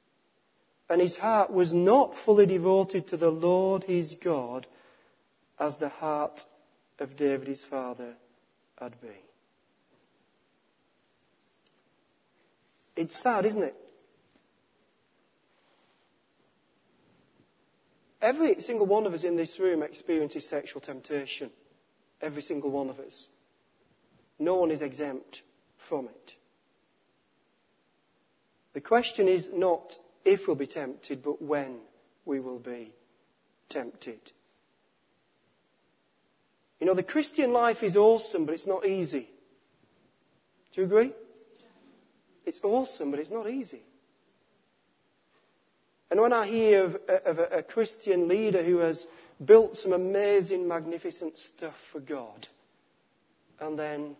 And 0.92 1.00
his 1.00 1.16
heart 1.16 1.54
was 1.54 1.74
not 1.74 2.18
fully 2.18 2.46
devoted 2.46 3.08
to 3.08 3.16
the 3.16 3.32
Lord 3.32 3.86
his 3.86 4.14
God 4.14 4.68
as 5.58 5.78
the 5.78 5.88
heart 5.88 6.44
of 7.00 7.16
David 7.16 7.48
his 7.48 7.64
father 7.64 8.16
had 8.78 9.00
been. 9.00 9.12
It's 12.98 13.16
sad, 13.16 13.46
isn't 13.46 13.64
it? 13.64 13.76
Every 18.22 18.60
single 18.60 18.86
one 18.86 19.06
of 19.06 19.14
us 19.14 19.24
in 19.24 19.38
this 19.38 19.60
room 19.62 19.84
experiences 19.84 20.46
sexual 20.46 20.82
temptation. 20.82 21.52
Every 22.22 22.42
single 22.42 22.70
one 22.70 22.90
of 22.90 23.00
us. 23.00 23.30
No 24.40 24.56
one 24.56 24.72
is 24.72 24.82
exempt 24.82 25.44
from 25.78 26.10
it. 26.10 26.36
The 28.74 28.82
question 28.82 29.30
is 29.30 29.52
not 29.54 29.98
if 30.26 30.48
we'll 30.48 30.56
be 30.56 30.68
tempted, 30.68 31.24
but 31.24 31.42
when 31.42 31.80
we 32.26 32.40
will 32.40 32.60
be 32.60 32.94
tempted. 33.70 34.20
You 36.80 36.88
know, 36.88 36.94
the 36.94 37.04
Christian 37.04 37.54
life 37.54 37.84
is 37.84 37.96
awesome, 37.96 38.46
but 38.46 38.54
it's 38.54 38.68
not 38.68 38.86
easy. 38.86 39.30
Do 40.74 40.82
you 40.82 40.84
agree? 40.86 41.12
It's 42.46 42.62
awesome, 42.64 43.12
but 43.12 43.20
it's 43.20 43.32
not 43.32 43.50
easy. 43.50 43.84
And 46.10 46.20
when 46.20 46.34
I 46.34 46.48
hear 46.48 46.84
of, 46.84 46.98
of 47.08 47.40
a, 47.40 47.46
a 47.46 47.64
Christian 47.64 48.28
leader 48.28 48.64
who 48.64 48.80
has 48.80 49.08
built 49.44 49.78
some 49.78 49.94
amazing, 49.94 50.68
magnificent 50.68 51.38
stuff 51.38 51.80
for 51.92 52.00
God 52.00 52.48
and 53.60 53.78
then 53.78 54.16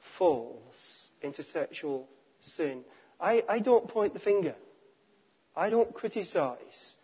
falls 0.00 1.10
into 1.20 1.42
sexual 1.42 2.08
sin, 2.40 2.84
I, 3.20 3.44
I 3.48 3.58
don't 3.58 3.88
point 3.88 4.14
the 4.14 4.20
finger. 4.20 4.54
I 5.56 5.70
don't 5.70 5.92
criticize, 5.94 6.96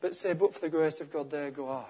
but 0.00 0.14
say, 0.14 0.32
but 0.32 0.54
for 0.54 0.60
the 0.60 0.68
grace 0.68 1.00
of 1.00 1.12
God, 1.12 1.30
there 1.30 1.50
go 1.50 1.68
I. 1.68 1.86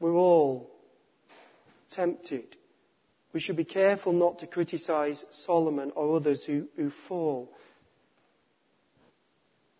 We're 0.00 0.14
all 0.14 0.70
tempted 1.88 2.56
we 3.34 3.40
should 3.40 3.56
be 3.56 3.64
careful 3.64 4.12
not 4.12 4.38
to 4.38 4.46
criticize 4.46 5.26
Solomon 5.30 5.90
or 5.96 6.14
others 6.14 6.44
who, 6.44 6.68
who 6.76 6.88
fall. 6.88 7.52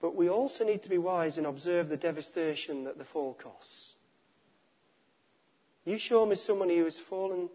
But 0.02 0.16
we 0.16 0.28
also 0.28 0.66
need 0.66 0.82
to 0.82 0.90
be 0.90 0.98
wise 0.98 1.38
and 1.38 1.46
observe 1.46 1.88
the 1.88 1.96
devastation 1.96 2.82
that 2.84 2.98
the 2.98 3.04
fall 3.04 3.32
costs. 3.32 3.94
You 5.84 5.98
show 5.98 6.26
me 6.26 6.34
someone 6.34 6.68
who 6.68 6.82
has 6.82 6.98
fallen 6.98 7.48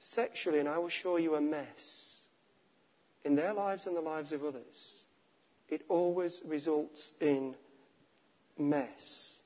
sexually, 0.00 0.60
and 0.60 0.68
I 0.68 0.76
will 0.76 0.90
show 0.90 1.16
you 1.16 1.34
a 1.34 1.40
mess 1.40 2.07
in 3.24 3.34
their 3.34 3.52
lives 3.52 3.86
and 3.86 3.96
the 3.96 4.00
lives 4.00 4.30
of 4.32 4.44
others. 4.44 5.02
It 5.68 5.82
always 5.88 6.40
results 6.44 7.14
in 7.20 7.56
mess. 8.58 9.42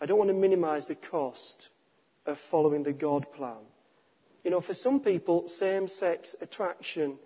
I 0.00 0.06
don't 0.06 0.18
want 0.18 0.30
to 0.30 0.34
minimize 0.34 0.88
the 0.88 0.94
cost 0.94 1.68
of 2.26 2.38
following 2.38 2.82
the 2.82 2.92
God 2.92 3.30
plan. 3.32 3.64
You 4.44 4.50
know, 4.50 4.60
for 4.60 4.74
some 4.74 5.00
people, 5.00 5.48
same 5.48 5.88
sex 5.88 6.36
attraction 6.40 7.18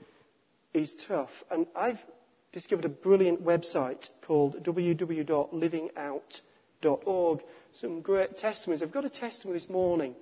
is 0.72 0.94
tough. 0.94 1.42
And 1.50 1.66
I've 1.74 2.06
discovered 2.52 2.84
a 2.84 2.90
brilliant 2.90 3.44
website 3.44 4.10
called 4.22 4.62
www.livingout.org. 4.62 7.42
Some 7.72 8.00
great 8.00 8.36
testimonies. 8.36 8.82
I've 8.82 8.92
got 8.92 9.04
a 9.04 9.10
testimony 9.10 9.58
this 9.58 9.68
morning 9.68 10.14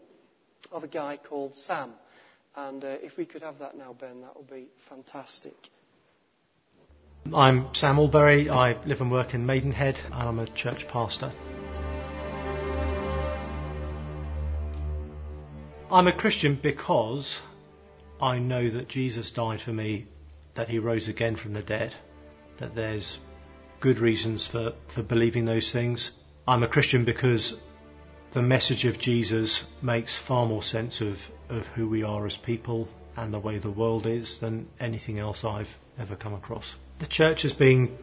of 0.73 0.85
a 0.85 0.89
guy 0.89 1.19
called 1.19 1.55
Sam. 1.57 1.93
And 2.67 2.85
uh, 2.85 2.97
if 3.03 3.17
we 3.17 3.25
could 3.25 3.43
have 3.43 3.61
that 3.61 3.79
now, 3.79 3.95
Ben, 4.01 4.21
that 4.23 4.37
would 4.37 4.51
be 4.51 4.67
fantastic. 4.89 5.71
I'm 7.33 7.73
Sam 7.73 7.99
Allberry. 7.99 8.51
I 8.51 8.77
live 8.85 9.01
and 9.01 9.13
work 9.13 9.33
in 9.33 9.47
Maidenhead, 9.47 9.97
and 10.07 10.29
I'm 10.29 10.41
a 10.41 10.47
church 10.47 10.89
pastor. 10.89 11.31
I'm 15.91 16.09
a 16.09 16.13
Christian 16.13 16.59
because 16.61 17.41
I 18.21 18.41
know 18.41 18.69
that 18.71 18.89
Jesus 18.89 19.31
died 19.31 19.61
for 19.61 19.73
me, 19.73 20.07
that 20.55 20.69
he 20.69 20.81
rose 20.81 21.07
again 21.07 21.37
from 21.37 21.53
the 21.53 21.63
dead, 21.63 21.95
that 22.57 22.75
there's 22.75 23.21
good 23.79 24.01
reasons 24.01 24.49
for, 24.49 24.73
for 24.89 25.05
believing 25.05 25.45
those 25.45 25.71
things. 25.71 26.11
I'm 26.49 26.65
a 26.65 26.69
Christian 26.69 27.05
because 27.05 27.57
the 28.33 28.43
message 28.43 28.85
of 28.85 28.99
Jesus 28.99 29.65
makes 29.83 30.17
far 30.17 30.47
more 30.47 30.63
sense 30.63 31.01
of, 31.01 31.31
of 31.49 31.67
who 31.69 31.89
we 31.89 32.03
are 32.03 32.27
as 32.27 32.37
people 32.37 32.89
and 33.17 33.33
the 33.33 33.39
way 33.39 33.59
the 33.59 33.71
world 33.71 34.07
is 34.07 34.39
than 34.39 34.69
anything 34.79 35.19
else 35.19 35.45
I've 35.45 35.77
ever 35.99 36.15
come 36.15 36.35
across. 36.35 36.77
The 36.99 37.07
church 37.07 37.43
has 37.43 37.53
been 37.53 37.97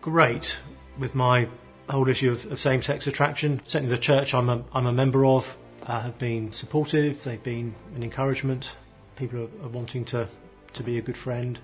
great 0.00 0.56
with 0.98 1.14
my 1.14 1.48
whole 1.88 2.08
issue 2.08 2.30
of, 2.30 2.50
of 2.52 2.58
same-sex 2.58 3.06
attraction. 3.06 3.60
Certainly 3.64 3.94
the 3.94 4.00
church 4.00 4.34
I'm 4.34 4.48
a, 4.48 4.64
I'm 4.72 4.86
a 4.86 4.92
member 4.92 5.24
of 5.26 5.56
uh, 5.86 6.00
have 6.00 6.18
been 6.18 6.52
supportive, 6.52 7.24
they've 7.24 7.42
been 7.42 7.74
an 7.96 8.02
encouragement, 8.02 8.76
people 9.16 9.40
are, 9.40 9.64
are 9.64 9.68
wanting 9.68 10.04
to, 10.06 10.28
to 10.74 10.82
be 10.82 10.98
a 10.98 11.02
good 11.02 11.16
friend. 11.16 11.58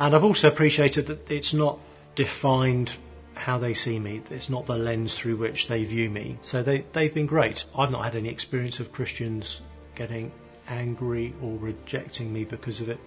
And 0.00 0.14
I've 0.14 0.24
also 0.24 0.48
appreciated 0.48 1.06
that 1.08 1.30
it's 1.30 1.52
not 1.52 1.78
defined 2.14 2.92
how 3.38 3.58
they 3.58 3.74
see 3.74 3.98
me. 3.98 4.20
It's 4.30 4.50
not 4.50 4.66
the 4.66 4.76
lens 4.76 5.16
through 5.16 5.36
which 5.36 5.68
they 5.68 5.84
view 5.84 6.10
me. 6.10 6.38
So 6.42 6.62
they, 6.62 6.84
they've 6.92 7.12
been 7.12 7.26
great. 7.26 7.64
I've 7.76 7.90
not 7.90 8.04
had 8.04 8.16
any 8.16 8.28
experience 8.28 8.80
of 8.80 8.92
Christians 8.92 9.60
getting 9.94 10.32
angry 10.68 11.34
or 11.42 11.56
rejecting 11.58 12.32
me 12.32 12.44
because 12.44 12.80
of 12.80 12.88
it. 12.88 12.98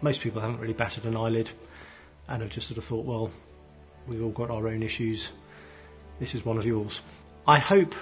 Most 0.00 0.20
people 0.20 0.40
haven't 0.40 0.60
really 0.60 0.72
batted 0.72 1.04
an 1.04 1.16
eyelid 1.16 1.50
and 2.28 2.42
have 2.42 2.50
just 2.50 2.68
sort 2.68 2.78
of 2.78 2.84
thought, 2.84 3.04
well, 3.04 3.30
we've 4.06 4.22
all 4.22 4.30
got 4.30 4.50
our 4.50 4.68
own 4.68 4.82
issues. 4.82 5.30
This 6.18 6.34
is 6.34 6.44
one 6.44 6.58
of 6.58 6.64
yours. 6.64 7.00
I 7.46 7.58
hope 7.58 7.94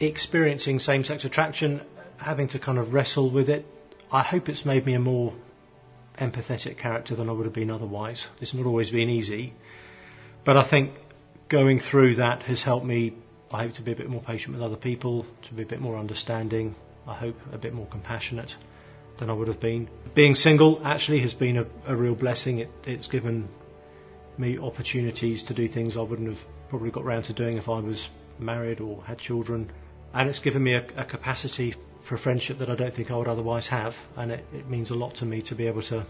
experiencing 0.00 0.80
same 0.80 1.04
sex 1.04 1.24
attraction, 1.24 1.80
having 2.16 2.48
to 2.48 2.58
kind 2.58 2.78
of 2.78 2.92
wrestle 2.92 3.30
with 3.30 3.48
it, 3.48 3.66
I 4.10 4.22
hope 4.22 4.48
it's 4.48 4.64
made 4.64 4.84
me 4.84 4.94
a 4.94 5.00
more 5.00 5.32
empathetic 6.18 6.76
character 6.76 7.14
than 7.14 7.28
I 7.28 7.32
would 7.32 7.46
have 7.46 7.54
been 7.54 7.70
otherwise. 7.70 8.26
It's 8.40 8.54
not 8.54 8.66
always 8.66 8.90
been 8.90 9.08
easy, 9.08 9.54
but 10.44 10.56
I 10.56 10.62
think 10.62 10.94
going 11.48 11.78
through 11.78 12.16
that 12.16 12.42
has 12.44 12.62
helped 12.62 12.86
me, 12.86 13.12
I 13.52 13.62
hope, 13.62 13.74
to 13.74 13.82
be 13.82 13.92
a 13.92 13.96
bit 13.96 14.08
more 14.08 14.22
patient 14.22 14.54
with 14.54 14.62
other 14.62 14.76
people, 14.76 15.26
to 15.42 15.54
be 15.54 15.62
a 15.62 15.66
bit 15.66 15.80
more 15.80 15.98
understanding, 15.98 16.74
I 17.06 17.14
hope, 17.14 17.38
a 17.52 17.58
bit 17.58 17.74
more 17.74 17.86
compassionate 17.86 18.56
than 19.16 19.30
I 19.30 19.32
would 19.32 19.48
have 19.48 19.60
been. 19.60 19.88
Being 20.14 20.34
single 20.34 20.80
actually 20.84 21.20
has 21.20 21.34
been 21.34 21.58
a, 21.58 21.66
a 21.86 21.94
real 21.94 22.14
blessing. 22.14 22.58
It, 22.58 22.70
it's 22.86 23.08
given 23.08 23.48
me 24.38 24.58
opportunities 24.58 25.44
to 25.44 25.54
do 25.54 25.68
things 25.68 25.96
I 25.96 26.00
wouldn't 26.00 26.28
have 26.28 26.42
probably 26.68 26.90
got 26.90 27.04
round 27.04 27.26
to 27.26 27.32
doing 27.32 27.56
if 27.56 27.68
I 27.68 27.80
was 27.80 28.08
married 28.38 28.80
or 28.80 29.02
had 29.04 29.18
children. 29.18 29.70
And 30.14 30.28
it's 30.28 30.38
given 30.38 30.62
me 30.62 30.74
a, 30.74 30.84
a 30.96 31.04
capacity 31.04 31.74
for 32.00 32.16
friendship 32.16 32.58
that 32.58 32.70
I 32.70 32.74
don't 32.74 32.94
think 32.94 33.10
I 33.10 33.16
would 33.16 33.28
otherwise 33.28 33.68
have. 33.68 33.96
And 34.16 34.32
it, 34.32 34.44
it 34.54 34.68
means 34.68 34.90
a 34.90 34.94
lot 34.94 35.14
to 35.16 35.26
me 35.26 35.42
to 35.42 35.54
be 35.54 35.66
able 35.66 35.82
to 35.82 36.04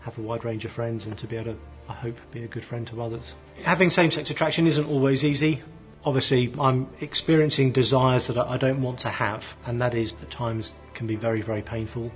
have 0.00 0.18
a 0.18 0.20
wide 0.20 0.44
range 0.44 0.64
of 0.64 0.72
friends 0.72 1.06
and 1.06 1.16
to 1.18 1.26
be 1.26 1.36
able 1.36 1.54
to, 1.54 1.58
I 1.88 1.94
hope, 1.94 2.16
be 2.30 2.44
a 2.44 2.48
good 2.48 2.64
friend 2.64 2.86
to 2.88 3.02
others. 3.02 3.34
Having 3.62 3.90
same-sex 3.90 4.30
attraction 4.30 4.66
isn't 4.66 4.86
always 4.86 5.24
easy. 5.24 5.62
Obviously, 6.04 6.52
I'm 6.58 6.88
experiencing 7.00 7.72
desires 7.72 8.26
that 8.28 8.38
I 8.38 8.56
don't 8.56 8.82
want 8.82 9.00
to 9.00 9.08
have, 9.08 9.44
and 9.66 9.80
that 9.82 9.94
is 9.94 10.12
at 10.22 10.30
times 10.30 10.72
can 10.94 11.06
be 11.06 11.16
very, 11.16 11.42
very 11.42 11.62
painful. 11.62 12.12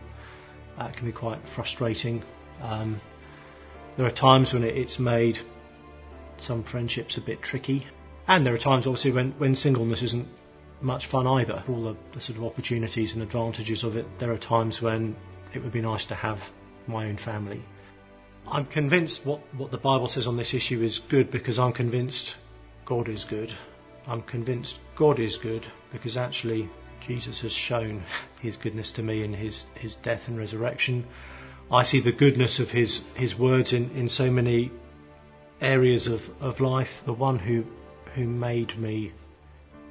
Uh, 0.78 0.85
it 0.85 0.96
can 0.96 1.06
be 1.06 1.12
quite 1.12 1.49
frustrating. 1.49 2.23
Um, 2.62 3.00
there 3.96 4.06
are 4.06 4.11
times 4.11 4.52
when 4.52 4.64
it's 4.64 4.99
made 4.99 5.38
some 6.37 6.62
friendships 6.62 7.16
a 7.16 7.20
bit 7.20 7.42
tricky, 7.42 7.87
and 8.28 8.46
there 8.46 8.54
are 8.54 8.58
times, 8.58 8.87
obviously, 8.87 9.12
when, 9.12 9.32
when 9.32 9.54
singleness 9.54 10.02
isn't 10.02 10.28
much 10.80 11.06
fun 11.06 11.26
either. 11.26 11.62
All 11.68 11.82
the, 11.82 11.96
the 12.12 12.20
sort 12.20 12.38
of 12.38 12.44
opportunities 12.44 13.14
and 13.14 13.23
advantages 13.23 13.85
of 13.85 13.96
it, 13.96 14.06
there 14.18 14.32
are 14.32 14.38
times 14.38 14.82
when 14.82 15.16
it 15.54 15.62
would 15.62 15.73
be 15.73 15.80
nice 15.80 16.06
to 16.06 16.14
have 16.14 16.50
my 16.87 17.06
own 17.06 17.16
family. 17.16 17.62
I'm 18.49 18.67
convinced 18.67 19.26
what, 19.26 19.41
what 19.55 19.73
the 19.73 19.79
Bible 19.79 20.07
says 20.07 20.26
on 20.29 20.37
this 20.37 20.55
issue 20.55 20.83
is 20.83 21.00
good 21.00 21.31
because 21.31 21.59
I'm 21.59 21.73
convinced 21.73 22.37
God 22.85 23.09
is 23.09 23.25
good. 23.25 23.53
I'm 24.07 24.23
convinced 24.23 24.79
God 24.95 25.19
is 25.19 25.37
good 25.37 25.67
because 25.91 26.17
actually 26.17 26.71
Jesus 27.00 27.41
has 27.41 27.50
shown 27.50 28.05
his 28.41 28.57
goodness 28.57 28.93
to 28.93 29.03
me 29.03 29.25
in 29.25 29.33
his, 29.33 29.67
his 29.75 29.97
death 29.97 30.29
and 30.29 30.38
resurrection. 30.38 31.05
I 31.73 31.82
see 31.82 31.99
the 31.99 32.13
goodness 32.13 32.61
of 32.61 32.71
his, 32.71 33.02
his 33.15 33.37
words 33.37 33.73
in, 33.73 33.91
in 33.91 34.09
so 34.09 34.30
many 34.30 34.71
areas 35.61 36.06
of, 36.06 36.30
of 36.41 36.61
life. 36.61 37.02
The 37.04 37.13
one 37.13 37.41
who, 37.41 37.65
who 38.15 38.26
made 38.26 38.78
me 38.78 39.13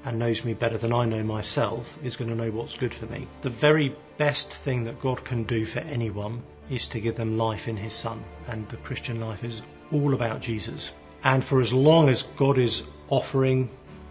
and 0.06 0.18
knows 0.18 0.46
me 0.46 0.54
better 0.54 0.78
than 0.78 0.94
I 0.94 1.04
know 1.04 1.24
myself 1.24 2.00
is 2.06 2.15
going 2.15 2.30
to 2.30 2.36
know 2.36 2.52
what's 2.52 2.78
good 2.78 2.94
for 2.94 3.08
me. 3.08 3.28
The 3.41 3.50
very 3.50 3.94
best 4.18 4.54
thing 4.54 4.86
that 4.86 5.02
God 5.02 5.26
can 5.26 5.44
do 5.44 5.65
for 5.65 5.80
anyone 5.80 6.44
is 6.69 6.88
to 6.88 6.99
give 6.99 7.15
them 7.15 7.38
life 7.38 7.67
in 7.67 7.78
His 7.78 7.93
Son. 7.93 8.23
And 8.47 8.67
the 8.69 8.78
Christian 8.78 9.19
life 9.19 9.43
is 9.43 9.62
all 9.91 10.13
about 10.13 10.41
Jesus. 10.41 10.91
And 11.23 11.43
for 11.43 11.62
as 11.62 11.73
long 11.73 12.10
as 12.10 12.23
God 12.36 12.58
is 12.58 12.84
offering 13.10 13.69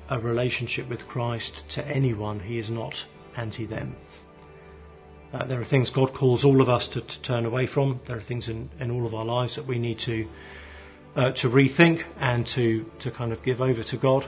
a 0.08 0.18
relationship 0.18 0.88
with 0.88 1.06
Christ 1.08 1.68
to 1.70 1.86
anyone, 1.86 2.40
He 2.40 2.58
is 2.58 2.70
not 2.70 3.04
anti 3.36 3.66
them. 3.66 3.96
Uh, 5.32 5.44
there 5.46 5.60
are 5.60 5.64
things 5.64 5.90
God 5.90 6.14
calls 6.14 6.44
all 6.44 6.60
of 6.60 6.68
us 6.68 6.86
to, 6.88 7.00
to, 7.00 7.20
turn 7.22 7.44
away 7.44 7.66
from. 7.66 8.00
There 8.06 8.16
are 8.16 8.20
things 8.22 8.48
in, 8.48 8.70
in 8.78 8.92
all 8.92 9.04
of 9.04 9.14
our 9.14 9.24
lives 9.24 9.56
that 9.56 9.66
we 9.66 9.78
need 9.78 9.98
to 10.00 10.28
uh, 11.16 11.30
to 11.32 11.50
rethink 11.50 12.04
and 12.20 12.46
to 12.48 12.88
to 13.00 13.10
kind 13.10 13.32
of 13.32 13.42
give 13.42 13.60
over 13.60 13.82
to 13.82 13.96
God. 13.96 14.26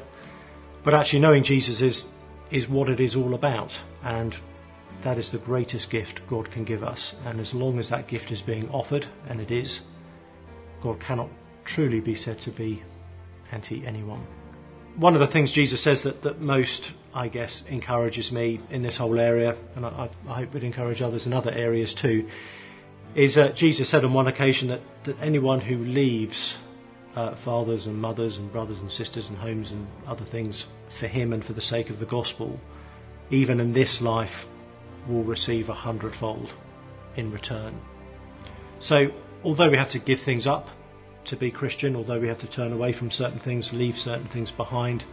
But 0.82 0.94
actually, 0.94 1.20
knowing 1.20 1.44
Jesus 1.44 1.80
is 1.80 2.06
is 2.50 2.68
what 2.68 2.88
it 2.88 2.98
is 2.98 3.14
all 3.14 3.34
about, 3.34 3.72
and 4.02 4.36
that 5.02 5.18
is 5.18 5.30
the 5.30 5.38
greatest 5.38 5.90
gift 5.90 6.26
God 6.28 6.50
can 6.50 6.64
give 6.64 6.82
us. 6.82 7.14
And 7.24 7.40
as 7.40 7.54
long 7.54 7.78
as 7.78 7.88
that 7.90 8.08
gift 8.08 8.32
is 8.32 8.42
being 8.42 8.68
offered, 8.70 9.06
and 9.28 9.40
it 9.40 9.50
is, 9.50 9.80
God 10.82 11.00
cannot 11.00 11.28
truly 11.64 12.00
be 12.00 12.14
said 12.14 12.40
to 12.42 12.50
be 12.50 12.82
anti 13.52 13.86
anyone. 13.86 14.26
One 14.96 15.14
of 15.14 15.20
the 15.20 15.26
things 15.26 15.52
Jesus 15.52 15.80
says 15.80 16.02
that, 16.04 16.22
that 16.22 16.40
most, 16.40 16.90
I 17.12 17.28
guess, 17.28 17.64
encourages 17.68 18.32
me 18.32 18.60
in 18.70 18.82
this 18.82 18.96
whole 18.96 19.18
area, 19.18 19.54
and 19.74 19.84
I, 19.84 20.08
I 20.26 20.34
hope 20.34 20.54
would 20.54 20.64
encourage 20.64 21.02
others 21.02 21.26
in 21.26 21.34
other 21.34 21.50
areas 21.50 21.92
too, 21.92 22.28
is 23.14 23.34
that 23.34 23.56
Jesus 23.56 23.88
said 23.88 24.04
on 24.04 24.14
one 24.14 24.26
occasion 24.26 24.68
that, 24.68 24.80
that 25.04 25.20
anyone 25.20 25.60
who 25.60 25.84
leaves 25.84 26.56
uh, 27.14 27.34
fathers 27.34 27.86
and 27.86 28.00
mothers 28.00 28.38
and 28.38 28.50
brothers 28.52 28.80
and 28.80 28.90
sisters 28.90 29.28
and 29.28 29.38
homes 29.38 29.70
and 29.70 29.86
other 30.06 30.24
things 30.24 30.66
for 30.88 31.06
him 31.06 31.32
and 31.32 31.44
for 31.44 31.52
the 31.52 31.60
sake 31.60 31.90
of 31.90 31.98
the 31.98 32.06
gospel, 32.06 32.58
even 33.30 33.60
in 33.60 33.72
this 33.72 34.00
life, 34.00 34.48
will 35.08 35.24
receive 35.24 35.68
a 35.68 35.74
hundredfold 35.74 36.50
in 37.16 37.30
return. 37.30 37.78
So, 38.78 39.10
although 39.44 39.70
we 39.70 39.76
have 39.76 39.90
to 39.92 39.98
give 39.98 40.20
things 40.20 40.46
up 40.46 40.70
to 41.26 41.36
be 41.36 41.50
Christian, 41.50 41.96
although 41.96 42.20
we 42.20 42.28
have 42.28 42.40
to 42.40 42.46
turn 42.46 42.72
away 42.72 42.92
from 42.92 43.10
certain 43.10 43.38
things, 43.38 43.72
leave 43.72 43.98
certain 43.98 44.26
things 44.26 44.50
behind, 44.50 45.04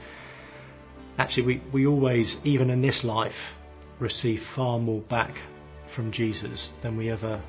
actually, 1.17 1.43
we, 1.43 1.61
we 1.71 1.87
always, 1.87 2.39
even 2.43 2.69
in 2.69 2.81
this 2.81 3.03
life, 3.03 3.55
receive 3.99 4.43
far 4.43 4.79
more 4.79 5.01
back 5.01 5.37
from 5.87 6.11
Jesus 6.11 6.73
than 6.81 6.97
we 6.97 7.09
ever 7.09 7.41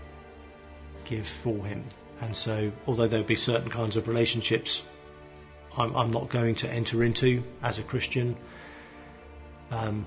give 1.05 1.27
for 1.27 1.65
him. 1.65 1.85
And 2.21 2.35
so, 2.35 2.73
although 2.87 3.09
there'll 3.09 3.27
be 3.27 3.37
certain 3.37 3.71
kinds 3.71 3.97
of 3.97 4.09
relationships 4.09 4.83
I'm, 5.77 5.97
I'm 5.97 6.11
not 6.11 6.29
going 6.29 6.55
to 6.57 6.71
enter 6.71 7.03
into 7.03 7.43
as 7.63 7.79
a 7.79 7.83
Christian, 7.83 8.37
um, 9.71 10.07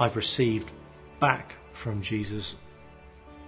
I've 0.00 0.14
received 0.14 0.70
back 1.18 1.54
from 1.72 2.02
Jesus 2.02 2.54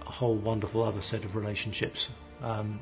a 0.05 0.11
whole 0.11 0.35
wonderful 0.35 0.83
other 0.83 1.01
set 1.01 1.23
of 1.23 1.37
relationships 1.37 2.09
um, 2.41 2.79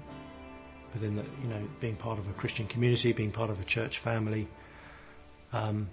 within 0.93 1.15
the, 1.15 1.23
you 1.43 1.49
know, 1.49 1.61
being 1.79 1.95
part 1.95 2.17
of 2.17 2.27
a 2.27 2.33
Christian 2.33 2.65
community, 2.65 3.13
being 3.13 3.31
part 3.31 3.51
of 3.51 3.59
a 3.59 3.63
church 3.63 3.99
family. 3.99 4.47
Um, 5.53 5.87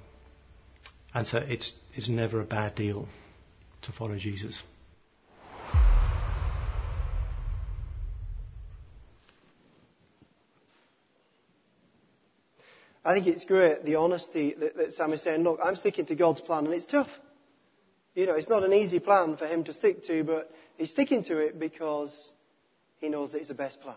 and 1.14 1.26
so 1.26 1.38
it's, 1.38 1.74
it's 1.94 2.08
never 2.08 2.40
a 2.40 2.44
bad 2.44 2.74
deal 2.74 3.08
to 3.82 3.92
follow 3.92 4.16
Jesus. 4.16 4.62
I 13.04 13.12
think 13.12 13.26
it's 13.26 13.44
great, 13.44 13.84
the 13.84 13.96
honesty 13.96 14.54
that, 14.58 14.76
that 14.78 14.94
Sam 14.94 15.12
is 15.12 15.22
saying, 15.22 15.44
look, 15.44 15.60
I'm 15.62 15.76
sticking 15.76 16.06
to 16.06 16.14
God's 16.14 16.40
plan 16.40 16.64
and 16.64 16.74
it's 16.74 16.86
tough. 16.86 17.20
You 18.16 18.24
know, 18.24 18.35
it's 18.35 18.48
not 18.48 18.64
an 18.64 18.72
easy 18.72 18.98
plan 18.98 19.37
for 19.37 19.46
him 19.46 19.62
to 19.64 19.74
stick 19.74 20.02
to, 20.07 20.24
but 20.24 20.50
he's 20.79 20.90
sticking 20.90 21.22
to 21.24 21.37
it 21.37 21.61
because 21.61 22.33
he 22.98 23.11
knows 23.11 23.33
that 23.33 23.40
it's 23.40 23.48
the 23.48 23.55
best 23.55 23.83
plan. 23.83 23.94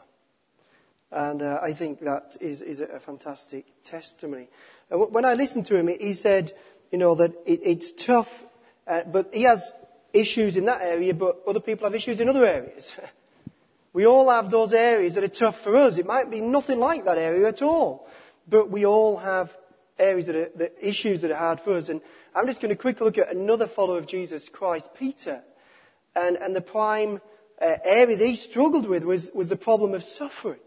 And 1.10 1.42
uh, 1.42 1.60
I 1.64 1.72
think 1.72 2.02
that 2.02 2.36
is, 2.42 2.62
is 2.62 2.82
a 2.82 3.00
fantastic 3.00 3.66
testimony. 3.86 4.50
And 4.90 5.10
when 5.14 5.24
I 5.24 5.36
listened 5.36 5.68
to 5.68 5.78
him, 5.78 5.88
he 5.88 6.14
said, 6.14 6.52
you 6.92 6.98
know, 6.98 7.16
that 7.16 7.32
it, 7.46 7.62
it's 7.64 7.94
tough, 7.94 8.44
uh, 8.86 9.04
but 9.06 9.34
he 9.34 9.44
has 9.44 9.72
issues 10.12 10.58
in 10.58 10.66
that 10.66 10.82
area, 10.82 11.14
but 11.14 11.38
other 11.48 11.62
people 11.62 11.86
have 11.86 11.96
issues 11.96 12.20
in 12.20 12.28
other 12.28 12.46
areas. 12.46 12.94
we 13.94 14.06
all 14.06 14.30
have 14.30 14.52
those 14.52 14.74
areas 14.74 15.14
that 15.14 15.24
are 15.24 15.30
tough 15.30 15.62
for 15.62 15.78
us. 15.78 15.98
It 15.98 16.06
might 16.06 16.30
be 16.30 16.42
nothing 16.42 16.80
like 16.80 17.06
that 17.06 17.18
area 17.18 17.48
at 17.48 17.62
all, 17.62 18.06
but 18.50 18.70
we 18.70 18.86
all 18.86 19.16
have 19.16 19.56
areas 20.00 20.28
that 20.28 20.36
are, 20.36 20.50
the 20.56 20.88
issues 20.88 21.22
that 21.22 21.32
are 21.32 21.36
hard 21.36 21.60
for 21.60 21.74
us. 21.74 21.90
And 21.90 22.02
I'm 22.34 22.48
just 22.48 22.62
going 22.62 22.70
to 22.70 22.76
quickly 22.76 23.06
look 23.06 23.18
at 23.18 23.36
another 23.36 23.68
follower 23.68 23.98
of 23.98 24.08
Jesus 24.08 24.50
Christ, 24.50 24.90
Peter. 24.98 25.42
And, 26.16 26.38
and 26.38 26.56
the 26.56 26.62
prime 26.62 27.22
uh, 27.62 27.78
area 27.84 28.18
that 28.18 28.26
he 28.26 28.36
struggled 28.36 28.88
with 28.88 29.04
was, 29.04 29.32
was 29.34 29.50
the 29.50 29.56
problem 29.56 29.94
of 29.94 30.04
suffering. 30.04 30.60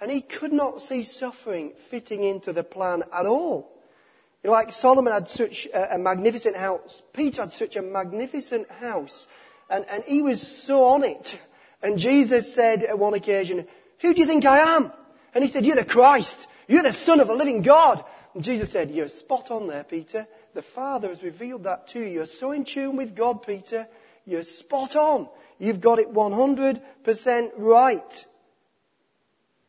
And 0.00 0.10
he 0.10 0.20
could 0.20 0.52
not 0.52 0.80
see 0.80 1.04
suffering 1.04 1.74
fitting 1.90 2.24
into 2.24 2.52
the 2.52 2.64
plan 2.64 3.04
at 3.12 3.26
all. 3.26 3.70
You 4.42 4.48
know, 4.48 4.54
like 4.54 4.72
Solomon 4.72 5.12
had 5.12 5.28
such 5.28 5.66
a, 5.66 5.94
a 5.94 5.98
magnificent 5.98 6.56
house, 6.56 7.02
Peter 7.12 7.42
had 7.42 7.52
such 7.52 7.76
a 7.76 7.82
magnificent 7.82 8.68
house, 8.70 9.28
and, 9.70 9.86
and 9.88 10.02
he 10.02 10.22
was 10.22 10.42
so 10.42 10.84
on 10.84 11.04
it. 11.04 11.38
And 11.82 11.98
Jesus 11.98 12.52
said 12.52 12.82
at 12.82 12.98
one 12.98 13.14
occasion, 13.14 13.66
who 14.00 14.12
do 14.12 14.20
you 14.20 14.26
think 14.26 14.44
I 14.44 14.76
am? 14.76 14.92
And 15.34 15.44
he 15.44 15.48
said, 15.48 15.64
you're 15.64 15.76
the 15.76 15.84
Christ. 15.84 16.48
You're 16.66 16.82
the 16.82 16.92
son 16.92 17.20
of 17.20 17.28
the 17.28 17.34
living 17.34 17.62
God. 17.62 18.04
And 18.34 18.42
Jesus 18.42 18.70
said, 18.70 18.90
you're 18.90 19.08
spot 19.08 19.50
on 19.50 19.66
there, 19.66 19.84
Peter. 19.84 20.26
The 20.54 20.62
Father 20.62 21.08
has 21.08 21.22
revealed 21.22 21.64
that 21.64 21.88
to 21.88 22.00
you. 22.00 22.06
You're 22.06 22.26
so 22.26 22.52
in 22.52 22.64
tune 22.64 22.96
with 22.96 23.14
God, 23.14 23.42
Peter. 23.42 23.86
You're 24.26 24.42
spot 24.42 24.96
on. 24.96 25.28
You've 25.58 25.80
got 25.80 25.98
it 25.98 26.12
100% 26.12 27.50
right. 27.56 28.24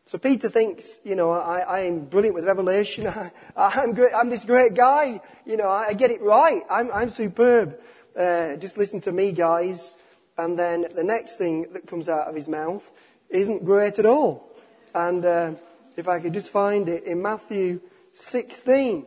So 0.05 0.17
Peter 0.17 0.49
thinks, 0.49 0.99
you 1.03 1.15
know, 1.15 1.31
I, 1.31 1.81
am 1.81 2.05
brilliant 2.05 2.35
with 2.35 2.45
revelation. 2.45 3.07
I, 3.57 3.81
am 3.81 3.93
great, 3.93 4.13
I'm 4.13 4.29
this 4.29 4.45
great 4.45 4.75
guy. 4.75 5.21
You 5.45 5.57
know, 5.57 5.69
I, 5.69 5.93
get 5.93 6.11
it 6.11 6.21
right. 6.21 6.61
I'm, 6.69 6.91
I'm 6.91 7.09
superb. 7.09 7.79
Uh, 8.15 8.55
just 8.57 8.77
listen 8.77 9.01
to 9.01 9.11
me, 9.11 9.31
guys. 9.31 9.93
And 10.37 10.57
then 10.57 10.87
the 10.95 11.03
next 11.03 11.37
thing 11.37 11.67
that 11.73 11.87
comes 11.87 12.09
out 12.09 12.27
of 12.27 12.35
his 12.35 12.47
mouth 12.47 12.89
isn't 13.29 13.65
great 13.65 13.99
at 13.99 14.05
all. 14.05 14.51
And 14.93 15.25
uh, 15.25 15.53
if 15.95 16.07
I 16.07 16.19
could 16.19 16.33
just 16.33 16.51
find 16.51 16.89
it 16.89 17.03
in 17.03 17.21
Matthew 17.21 17.81
16, 18.13 19.05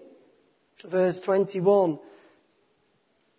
verse 0.85 1.21
21. 1.21 1.99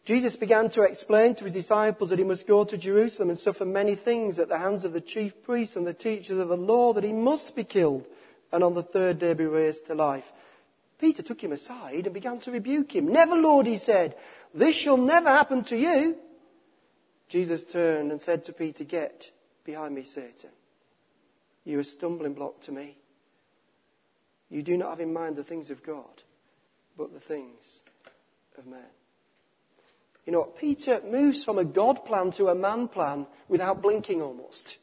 Jesus 0.06 0.38
began 0.38 0.69
to 0.69 0.84
explain 0.84 1.36
to 1.36 1.43
his 1.43 1.53
disciples 1.53 2.10
that 2.10 2.19
he 2.19 2.25
must 2.25 2.47
go 2.47 2.63
to 2.63 2.77
Jerusalem 2.77 3.30
and 3.30 3.38
suffer 3.38 3.65
many 3.65 3.95
things 3.95 4.39
at 4.39 4.47
the 4.47 4.58
hands 4.58 4.86
of 4.86 4.93
the 4.93 5.01
chief 5.01 5.43
priests 5.43 5.75
and 5.75 5.86
the 5.86 5.93
teachers 5.93 6.39
of 6.39 6.47
the 6.47 6.56
law, 6.56 6.93
that 6.93 7.03
he 7.03 7.12
must 7.12 7.56
be 7.56 7.65
killed 7.65 8.06
and 8.51 8.63
on 8.63 8.73
the 8.73 8.84
third 8.84 9.19
day 9.19 9.34
be 9.34 9.45
raised 9.45 9.88
to 9.88 9.95
life. 9.95 10.32
Peter 10.97 11.21
took 11.21 11.43
him 11.43 11.51
aside 11.51 12.06
and 12.06 12.13
began 12.13 12.39
to 12.39 12.51
rebuke 12.51 12.95
him. 12.95 13.08
Never, 13.08 13.36
Lord, 13.36 13.67
he 13.67 13.77
said, 13.77 14.15
this 14.53 14.75
shall 14.75 14.97
never 14.97 15.30
happen 15.30 15.63
to 15.65 15.77
you. 15.77 16.17
Jesus 17.30 17.63
turned 17.63 18.12
and 18.12 18.21
said 18.21 18.45
to 18.45 18.53
Peter, 18.53 18.84
Get 18.84 19.32
behind 19.63 19.93
me, 19.93 20.03
Satan. 20.03 20.49
You're 21.65 21.82
a 21.82 21.84
stumbling 21.84 22.34
block 22.34 22.62
to 22.62 22.71
me. 22.71 22.96
You 24.49 24.63
do 24.63 24.77
not 24.77 24.89
have 24.91 24.99
in 24.99 25.13
mind 25.13 25.36
the 25.36 25.43
things 25.43 25.71
of 25.71 25.83
God, 25.83 26.23
but 26.97 27.13
the 27.13 27.19
things 27.19 27.83
of 28.57 28.65
man. 28.65 28.79
You 30.25 30.33
know, 30.33 30.43
Peter 30.43 31.01
moves 31.10 31.43
from 31.43 31.57
a 31.57 31.63
God 31.63 32.05
plan 32.05 32.31
to 32.31 32.49
a 32.49 32.55
man 32.55 32.88
plan 32.88 33.27
without 33.47 33.81
blinking 33.81 34.21
almost. 34.21 34.77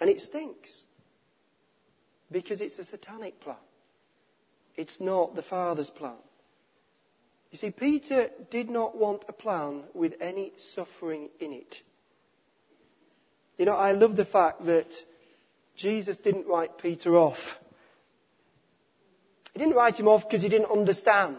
And 0.00 0.10
it 0.10 0.20
stinks. 0.20 0.84
Because 2.30 2.60
it's 2.60 2.78
a 2.78 2.84
satanic 2.84 3.40
plan. 3.40 3.56
It's 4.76 5.00
not 5.00 5.34
the 5.34 5.42
Father's 5.42 5.90
plan. 5.90 6.16
You 7.50 7.58
see, 7.58 7.70
Peter 7.70 8.30
did 8.50 8.68
not 8.68 8.98
want 8.98 9.24
a 9.28 9.32
plan 9.32 9.84
with 9.94 10.14
any 10.20 10.52
suffering 10.56 11.28
in 11.38 11.52
it. 11.52 11.82
You 13.56 13.66
know, 13.66 13.76
I 13.76 13.92
love 13.92 14.16
the 14.16 14.24
fact 14.24 14.66
that 14.66 15.04
Jesus 15.74 16.16
didn't 16.16 16.46
write 16.46 16.78
Peter 16.78 17.16
off. 17.16 17.58
He 19.52 19.58
didn't 19.58 19.74
write 19.74 19.98
him 19.98 20.08
off 20.08 20.28
because 20.28 20.42
he 20.42 20.48
didn't 20.48 20.70
understand. 20.70 21.36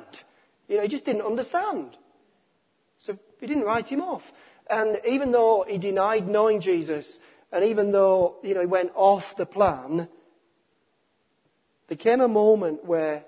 You 0.67 0.77
know, 0.77 0.83
he 0.83 0.87
just 0.87 1.05
didn't 1.05 1.21
understand. 1.21 1.97
So 2.99 3.17
he 3.39 3.47
didn't 3.47 3.63
write 3.63 3.89
him 3.89 4.01
off. 4.01 4.31
And 4.69 4.99
even 5.07 5.31
though 5.31 5.65
he 5.67 5.77
denied 5.77 6.27
knowing 6.27 6.59
Jesus, 6.59 7.19
and 7.51 7.63
even 7.63 7.91
though, 7.91 8.37
you 8.43 8.53
know, 8.53 8.61
he 8.61 8.65
went 8.65 8.91
off 8.95 9.35
the 9.35 9.45
plan, 9.45 10.07
there 11.87 11.97
came 11.97 12.21
a 12.21 12.27
moment 12.27 12.85
where 12.85 13.25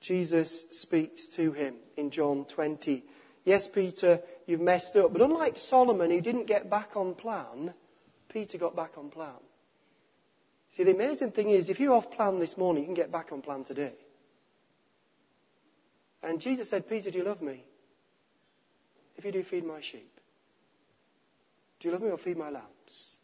Jesus 0.00 0.64
speaks 0.70 1.26
to 1.28 1.52
him 1.52 1.74
in 1.96 2.10
John 2.10 2.46
20. 2.46 3.04
Yes, 3.44 3.68
Peter, 3.68 4.20
you've 4.46 4.60
messed 4.60 4.96
up. 4.96 5.12
But 5.12 5.22
unlike 5.22 5.58
Solomon, 5.58 6.10
who 6.10 6.20
didn't 6.20 6.46
get 6.46 6.70
back 6.70 6.96
on 6.96 7.14
plan, 7.14 7.74
Peter 8.28 8.56
got 8.58 8.74
back 8.74 8.96
on 8.96 9.10
plan. 9.10 9.34
See, 10.72 10.84
the 10.84 10.94
amazing 10.94 11.32
thing 11.32 11.50
is, 11.50 11.68
if 11.68 11.80
you're 11.80 11.94
off 11.94 12.10
plan 12.10 12.38
this 12.38 12.56
morning, 12.56 12.84
you 12.84 12.86
can 12.86 12.94
get 12.94 13.10
back 13.10 13.32
on 13.32 13.42
plan 13.42 13.64
today. 13.64 13.92
And 16.22 16.40
Jesus 16.40 16.68
said, 16.68 16.88
Peter, 16.88 17.10
do 17.10 17.18
you 17.18 17.24
love 17.24 17.42
me? 17.42 17.64
If 19.16 19.24
you 19.24 19.32
do, 19.32 19.42
feed 19.42 19.64
my 19.64 19.80
sheep. 19.80 20.20
Do 21.80 21.88
you 21.88 21.92
love 21.92 22.02
me 22.02 22.10
or 22.10 22.18
feed 22.18 22.36
my 22.36 22.50
lambs? 22.50 23.16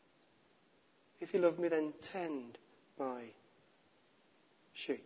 If 1.21 1.33
you 1.33 1.41
love 1.41 1.59
me, 1.59 1.69
then 1.69 1.93
tend 2.03 2.59
my 2.99 3.23
sheep. 4.73 5.05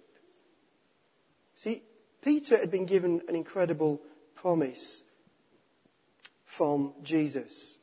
See, 1.57 1.83
Peter 2.22 2.57
had 2.57 2.70
been 2.70 2.87
given 2.87 3.22
an 3.29 3.37
incredible 3.37 4.00
promise 4.35 5.03
from 6.44 6.94
Jesus. 7.03 7.79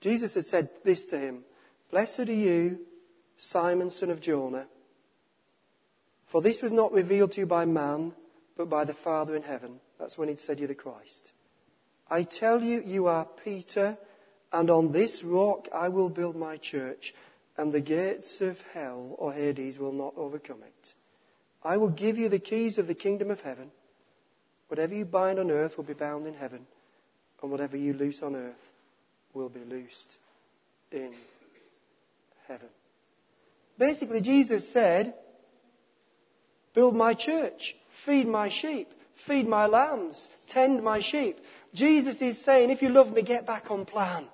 Jesus 0.00 0.34
had 0.34 0.46
said 0.46 0.70
this 0.84 1.04
to 1.06 1.18
him 1.18 1.44
Blessed 1.90 2.20
are 2.20 2.32
you, 2.32 2.80
Simon, 3.36 3.90
son 3.90 4.10
of 4.10 4.20
Jonah, 4.20 4.66
for 6.26 6.42
this 6.42 6.62
was 6.62 6.72
not 6.72 6.92
revealed 6.92 7.32
to 7.32 7.40
you 7.40 7.46
by 7.46 7.64
man, 7.64 8.12
but 8.56 8.68
by 8.68 8.84
the 8.84 8.94
Father 8.94 9.36
in 9.36 9.42
heaven. 9.42 9.80
That's 9.98 10.18
when 10.18 10.28
he'd 10.28 10.40
said 10.40 10.58
you're 10.58 10.68
the 10.68 10.74
Christ. 10.74 11.32
I 12.10 12.22
tell 12.22 12.62
you, 12.62 12.82
you 12.84 13.06
are 13.06 13.24
Peter, 13.24 13.96
and 14.52 14.70
on 14.70 14.92
this 14.92 15.24
rock 15.24 15.68
I 15.72 15.88
will 15.88 16.08
build 16.08 16.36
my 16.36 16.56
church, 16.56 17.14
and 17.56 17.72
the 17.72 17.80
gates 17.80 18.40
of 18.40 18.62
hell 18.72 19.14
or 19.18 19.32
Hades 19.32 19.78
will 19.78 19.92
not 19.92 20.14
overcome 20.16 20.62
it. 20.62 20.94
I 21.62 21.76
will 21.76 21.88
give 21.88 22.18
you 22.18 22.28
the 22.28 22.38
keys 22.38 22.78
of 22.78 22.86
the 22.86 22.94
kingdom 22.94 23.30
of 23.30 23.40
heaven. 23.40 23.70
Whatever 24.68 24.94
you 24.94 25.04
bind 25.04 25.38
on 25.38 25.50
earth 25.50 25.76
will 25.76 25.84
be 25.84 25.94
bound 25.94 26.26
in 26.26 26.34
heaven, 26.34 26.66
and 27.42 27.50
whatever 27.50 27.76
you 27.76 27.92
loose 27.92 28.22
on 28.22 28.34
earth 28.34 28.72
will 29.32 29.48
be 29.48 29.64
loosed 29.64 30.16
in 30.90 31.12
heaven. 32.48 32.68
Basically, 33.78 34.20
Jesus 34.20 34.68
said, 34.68 35.14
Build 36.74 36.94
my 36.94 37.14
church, 37.14 37.76
feed 37.88 38.26
my 38.26 38.48
sheep, 38.48 38.92
feed 39.14 39.48
my 39.48 39.66
lambs, 39.66 40.28
tend 40.46 40.82
my 40.82 41.00
sheep. 41.00 41.40
Jesus 41.72 42.22
is 42.22 42.40
saying, 42.40 42.70
If 42.70 42.82
you 42.82 42.88
love 42.88 43.12
me, 43.12 43.22
get 43.22 43.46
back 43.46 43.70
on 43.70 43.84
plan. 43.84 44.26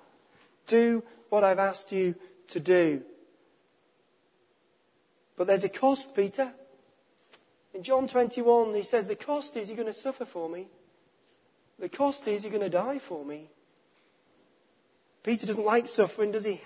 Do 0.67 1.03
what 1.29 1.43
I've 1.43 1.59
asked 1.59 1.91
you 1.91 2.15
to 2.49 2.59
do. 2.59 3.01
But 5.37 5.47
there's 5.47 5.63
a 5.63 5.69
cost, 5.69 6.15
Peter. 6.15 6.53
In 7.73 7.83
John 7.83 8.07
21, 8.07 8.75
he 8.75 8.83
says, 8.83 9.07
The 9.07 9.15
cost 9.15 9.55
is 9.57 9.69
you're 9.69 9.77
going 9.77 9.87
to 9.87 9.93
suffer 9.93 10.25
for 10.25 10.49
me. 10.49 10.67
The 11.79 11.89
cost 11.89 12.27
is 12.27 12.43
you're 12.43 12.51
going 12.51 12.63
to 12.63 12.69
die 12.69 12.99
for 12.99 13.25
me. 13.25 13.49
Peter 15.23 15.45
doesn't 15.45 15.65
like 15.65 15.87
suffering, 15.87 16.31
does 16.31 16.43
he? 16.43 16.61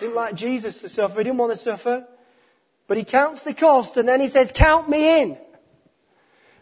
Didn't 0.00 0.14
like 0.14 0.34
Jesus 0.34 0.80
to 0.82 0.88
suffer. 0.88 1.18
He 1.18 1.24
didn't 1.24 1.38
want 1.38 1.52
to 1.52 1.56
suffer. 1.56 2.06
But 2.86 2.96
he 2.96 3.04
counts 3.04 3.42
the 3.42 3.54
cost 3.54 3.96
and 3.96 4.08
then 4.08 4.20
he 4.20 4.28
says, 4.28 4.52
Count 4.52 4.88
me 4.88 5.22
in. 5.22 5.38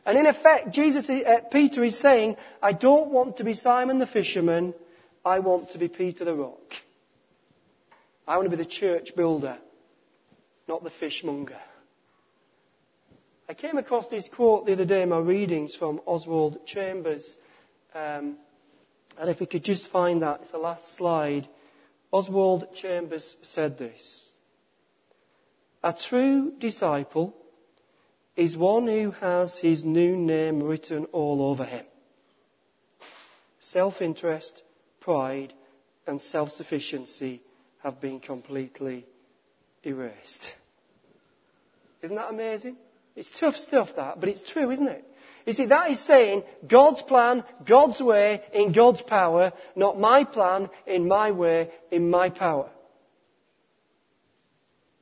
And 0.04 0.16
in 0.16 0.26
effect, 0.26 0.70
Jesus, 0.70 1.10
uh, 1.10 1.40
Peter 1.50 1.82
is 1.82 1.98
saying, 1.98 2.36
I 2.62 2.72
don't 2.72 3.10
want 3.10 3.38
to 3.38 3.44
be 3.44 3.54
Simon 3.54 3.98
the 3.98 4.06
fisherman. 4.06 4.74
I 5.24 5.40
want 5.40 5.70
to 5.70 5.78
be 5.78 5.88
Peter 5.88 6.24
the 6.24 6.34
rock. 6.34 6.74
I 8.28 8.36
want 8.36 8.50
to 8.50 8.56
be 8.56 8.62
the 8.62 8.68
church 8.68 9.16
builder, 9.16 9.58
not 10.68 10.84
the 10.84 10.90
fishmonger. 10.90 11.58
I 13.48 13.54
came 13.54 13.78
across 13.78 14.08
this 14.08 14.28
quote 14.28 14.66
the 14.66 14.72
other 14.72 14.84
day 14.84 15.02
in 15.02 15.08
my 15.08 15.18
readings 15.18 15.74
from 15.74 16.00
Oswald 16.06 16.66
Chambers. 16.66 17.36
Um, 17.94 18.36
and 19.18 19.30
if 19.30 19.38
we 19.38 19.46
could 19.46 19.64
just 19.64 19.88
find 19.88 20.22
that, 20.22 20.40
it's 20.42 20.50
the 20.50 20.58
last 20.58 20.94
slide. 20.94 21.48
Oswald 22.12 22.74
Chambers 22.74 23.36
said 23.42 23.78
this. 23.78 24.32
A 25.82 25.92
true 25.92 26.52
disciple 26.58 27.34
is 28.36 28.56
one 28.56 28.86
who 28.86 29.10
has 29.12 29.58
his 29.58 29.84
new 29.84 30.16
name 30.16 30.62
written 30.62 31.04
all 31.06 31.42
over 31.42 31.64
him. 31.64 31.84
Self-interest, 33.60 34.62
pride, 35.00 35.52
and 36.06 36.20
self-sufficiency 36.20 37.40
have 37.82 38.00
been 38.00 38.20
completely 38.20 39.06
erased. 39.84 40.54
Isn't 42.02 42.16
that 42.16 42.30
amazing? 42.30 42.76
It's 43.14 43.30
tough 43.30 43.56
stuff 43.56 43.96
that, 43.96 44.20
but 44.20 44.28
it's 44.28 44.42
true, 44.42 44.70
isn't 44.70 44.88
it? 44.88 45.04
You 45.46 45.52
see, 45.52 45.66
that 45.66 45.90
is 45.90 46.00
saying 46.00 46.42
God's 46.66 47.02
plan, 47.02 47.44
God's 47.64 48.02
way, 48.02 48.42
in 48.52 48.72
God's 48.72 49.00
power, 49.00 49.52
not 49.76 49.98
my 49.98 50.24
plan, 50.24 50.68
in 50.87 51.06
my 51.06 51.30
way, 51.30 51.70
in 51.92 52.11
my 52.11 52.30
power. 52.30 52.68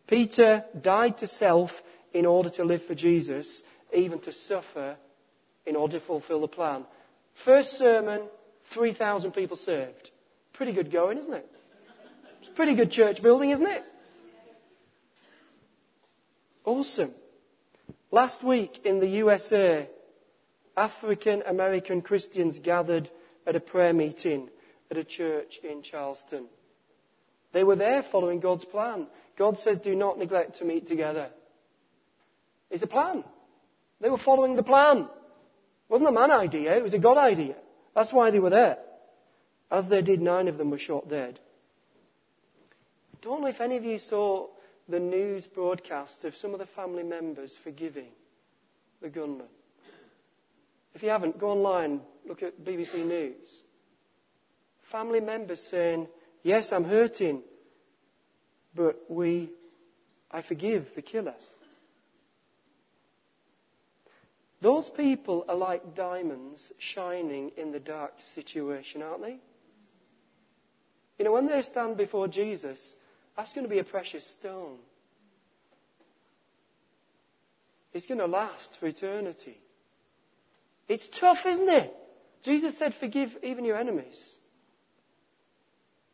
Peter 0.06 0.66
died 0.78 1.16
to 1.18 1.26
self 1.26 1.82
in 2.12 2.26
order 2.26 2.50
to 2.50 2.64
live 2.64 2.82
for 2.82 2.94
Jesus, 2.94 3.62
even 3.94 4.20
to 4.20 4.32
suffer 4.32 4.96
in 5.64 5.76
order 5.76 5.98
to 5.98 6.04
fulfill 6.04 6.42
the 6.42 6.48
plan. 6.48 6.84
First 7.32 7.78
sermon, 7.78 8.20
3,000 8.64 9.32
people 9.32 9.56
served. 9.56 10.10
Pretty 10.52 10.72
good 10.72 10.90
going, 10.90 11.16
isn't 11.16 11.32
it? 11.32 11.50
It's 12.40 12.50
pretty 12.50 12.74
good 12.74 12.90
church 12.90 13.22
building, 13.22 13.48
isn't 13.48 13.66
it? 13.66 13.82
Awesome. 16.66 17.14
Last 18.10 18.44
week 18.44 18.82
in 18.84 19.00
the 19.00 19.08
USA, 19.08 19.88
African 20.76 21.42
American 21.46 22.02
Christians 22.02 22.58
gathered 22.58 23.10
at 23.46 23.56
a 23.56 23.60
prayer 23.60 23.92
meeting 23.92 24.48
at 24.90 24.96
a 24.96 25.04
church 25.04 25.60
in 25.62 25.82
Charleston. 25.82 26.46
They 27.52 27.64
were 27.64 27.76
there 27.76 28.02
following 28.02 28.40
God's 28.40 28.64
plan. 28.64 29.06
God 29.36 29.58
says, 29.58 29.78
do 29.78 29.94
not 29.94 30.18
neglect 30.18 30.58
to 30.58 30.64
meet 30.64 30.86
together. 30.86 31.28
It's 32.70 32.82
a 32.82 32.88
plan. 32.88 33.24
They 34.00 34.10
were 34.10 34.18
following 34.18 34.56
the 34.56 34.62
plan. 34.62 34.98
It 34.98 35.08
wasn't 35.88 36.08
a 36.08 36.12
man 36.12 36.30
idea, 36.30 36.76
it 36.76 36.82
was 36.82 36.94
a 36.94 36.98
God 36.98 37.16
idea. 37.16 37.54
That's 37.94 38.12
why 38.12 38.30
they 38.30 38.40
were 38.40 38.50
there. 38.50 38.78
As 39.70 39.88
they 39.88 40.02
did, 40.02 40.20
nine 40.20 40.48
of 40.48 40.58
them 40.58 40.70
were 40.70 40.78
shot 40.78 41.08
dead. 41.08 41.38
I 43.12 43.16
Don't 43.22 43.40
know 43.40 43.48
if 43.48 43.60
any 43.60 43.76
of 43.76 43.84
you 43.84 43.98
saw 43.98 44.48
the 44.88 45.00
news 45.00 45.46
broadcast 45.46 46.24
of 46.24 46.36
some 46.36 46.52
of 46.52 46.58
the 46.58 46.66
family 46.66 47.02
members 47.02 47.56
forgiving 47.56 48.10
the 49.00 49.08
gunman. 49.08 49.46
If 50.94 51.02
you 51.02 51.08
haven't, 51.10 51.38
go 51.38 51.50
online, 51.50 52.00
look 52.26 52.42
at 52.42 52.64
BBC 52.64 53.04
News. 53.04 53.62
Family 54.82 55.20
members 55.20 55.60
saying, 55.60 56.08
Yes, 56.42 56.72
I'm 56.72 56.84
hurting, 56.84 57.42
but 58.74 59.00
we, 59.08 59.50
I 60.30 60.42
forgive 60.42 60.94
the 60.94 61.02
killer. 61.02 61.34
Those 64.60 64.88
people 64.88 65.44
are 65.48 65.56
like 65.56 65.94
diamonds 65.94 66.72
shining 66.78 67.52
in 67.56 67.72
the 67.72 67.80
dark 67.80 68.14
situation, 68.18 69.02
aren't 69.02 69.22
they? 69.22 69.36
You 71.18 71.24
know, 71.24 71.32
when 71.32 71.46
they 71.46 71.62
stand 71.62 71.96
before 71.96 72.28
Jesus, 72.28 72.96
that's 73.36 73.52
going 73.52 73.66
to 73.66 73.70
be 73.70 73.78
a 73.78 73.84
precious 73.84 74.26
stone. 74.26 74.78
It's 77.92 78.06
going 78.06 78.18
to 78.18 78.26
last 78.26 78.78
for 78.78 78.86
eternity. 78.86 79.58
It's 80.88 81.06
tough, 81.06 81.46
isn't 81.46 81.68
it? 81.68 81.94
Jesus 82.42 82.76
said, 82.76 82.94
forgive 82.94 83.36
even 83.42 83.64
your 83.64 83.76
enemies. 83.76 84.38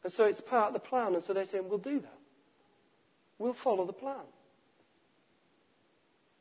And 0.05 0.13
so 0.13 0.27
it's 0.27 0.41
part 0.41 0.69
of 0.69 0.73
the 0.75 0.79
plan. 0.79 1.15
And 1.15 1.23
so 1.23 1.33
they're 1.33 1.45
saying, 1.45 1.69
we'll 1.69 1.79
do 1.79 1.99
that. 2.01 2.19
We'll 3.39 3.53
follow 3.53 3.85
the 3.85 3.93
plan. 3.93 4.25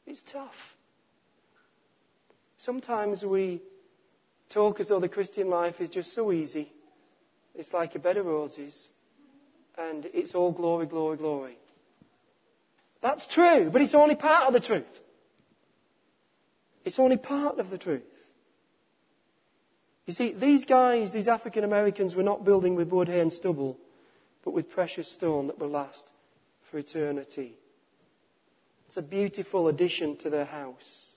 It's 0.05 0.21
tough. 0.21 0.75
Sometimes 2.57 3.25
we 3.25 3.61
talk 4.49 4.79
as 4.79 4.89
though 4.89 4.99
the 4.99 5.09
Christian 5.09 5.49
life 5.49 5.81
is 5.81 5.89
just 5.89 6.13
so 6.13 6.31
easy. 6.31 6.71
It's 7.55 7.73
like 7.73 7.95
a 7.95 7.99
bed 7.99 8.17
of 8.17 8.25
roses. 8.25 8.89
And 9.77 10.05
it's 10.13 10.35
all 10.35 10.51
glory, 10.51 10.85
glory, 10.85 11.17
glory. 11.17 11.57
That's 13.01 13.25
true, 13.25 13.69
but 13.71 13.81
it's 13.81 13.95
only 13.95 14.15
part 14.15 14.47
of 14.47 14.53
the 14.53 14.59
truth. 14.59 15.01
It's 16.83 16.99
only 16.99 17.17
part 17.17 17.59
of 17.59 17.69
the 17.69 17.77
truth. 17.77 18.18
You 20.09 20.13
see, 20.13 20.31
these 20.31 20.65
guys, 20.65 21.13
these 21.13 21.27
African 21.27 21.63
Americans, 21.63 22.15
were 22.15 22.23
not 22.23 22.43
building 22.43 22.73
with 22.73 22.89
wood, 22.89 23.09
hay, 23.09 23.19
and 23.19 23.31
stubble, 23.31 23.77
but 24.43 24.55
with 24.55 24.67
precious 24.67 25.07
stone 25.07 25.45
that 25.45 25.59
will 25.59 25.69
last 25.69 26.13
for 26.63 26.79
eternity. 26.79 27.53
It's 28.87 28.97
a 28.97 29.03
beautiful 29.03 29.67
addition 29.67 30.17
to 30.17 30.31
their 30.31 30.45
house. 30.45 31.11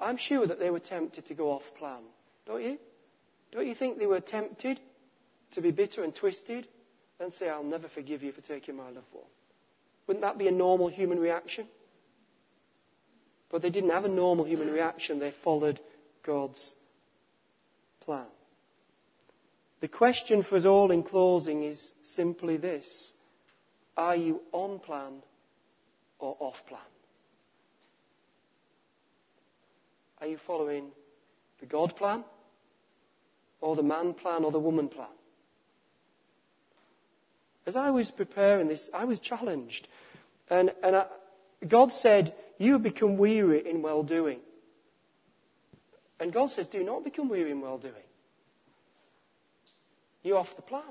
I'm 0.00 0.16
sure 0.16 0.46
that 0.46 0.60
they 0.60 0.70
were 0.70 0.78
tempted 0.78 1.26
to 1.26 1.34
go 1.34 1.50
off 1.50 1.74
plan, 1.74 2.02
don't 2.46 2.62
you? 2.62 2.78
Don't 3.50 3.66
you 3.66 3.74
think 3.74 3.98
they 3.98 4.06
were 4.06 4.20
tempted 4.20 4.78
to 5.50 5.60
be 5.60 5.72
bitter 5.72 6.04
and 6.04 6.14
twisted 6.14 6.68
and 7.18 7.32
say, 7.32 7.48
I'll 7.48 7.64
never 7.64 7.88
forgive 7.88 8.22
you 8.22 8.30
for 8.30 8.40
taking 8.40 8.76
my 8.76 8.84
loved 8.84 9.12
one? 9.12 9.24
Wouldn't 10.06 10.22
that 10.22 10.38
be 10.38 10.46
a 10.46 10.52
normal 10.52 10.86
human 10.86 11.18
reaction? 11.18 11.66
But 13.50 13.62
they 13.62 13.70
didn't 13.70 13.90
have 13.90 14.04
a 14.04 14.08
normal 14.08 14.44
human 14.44 14.70
reaction. 14.70 15.18
They 15.18 15.32
followed 15.32 15.80
God's 16.22 16.74
plan. 18.00 18.26
The 19.80 19.88
question 19.88 20.42
for 20.42 20.56
us 20.56 20.64
all 20.64 20.90
in 20.90 21.02
closing 21.02 21.62
is 21.62 21.94
simply 22.02 22.56
this 22.56 23.14
Are 23.96 24.16
you 24.16 24.42
on 24.52 24.78
plan 24.78 25.22
or 26.18 26.36
off 26.38 26.64
plan? 26.66 26.80
Are 30.20 30.26
you 30.26 30.36
following 30.36 30.88
the 31.60 31.66
God 31.66 31.96
plan 31.96 32.24
or 33.62 33.74
the 33.74 33.82
man 33.82 34.12
plan 34.12 34.44
or 34.44 34.52
the 34.52 34.60
woman 34.60 34.88
plan? 34.88 35.08
As 37.66 37.76
I 37.76 37.90
was 37.90 38.10
preparing 38.10 38.68
this, 38.68 38.90
I 38.92 39.04
was 39.04 39.20
challenged. 39.20 39.88
And, 40.50 40.72
and 40.82 40.96
I, 40.96 41.06
God 41.66 41.92
said, 41.92 42.34
You 42.58 42.74
have 42.74 42.82
become 42.82 43.16
weary 43.16 43.66
in 43.66 43.80
well 43.80 44.02
doing. 44.02 44.40
And 46.20 46.32
God 46.32 46.50
says, 46.50 46.66
do 46.66 46.84
not 46.84 47.02
become 47.02 47.30
weary 47.30 47.50
in 47.50 47.62
well 47.62 47.78
doing. 47.78 47.94
You're 50.22 50.36
off 50.36 50.54
the 50.54 50.62
plan. 50.62 50.82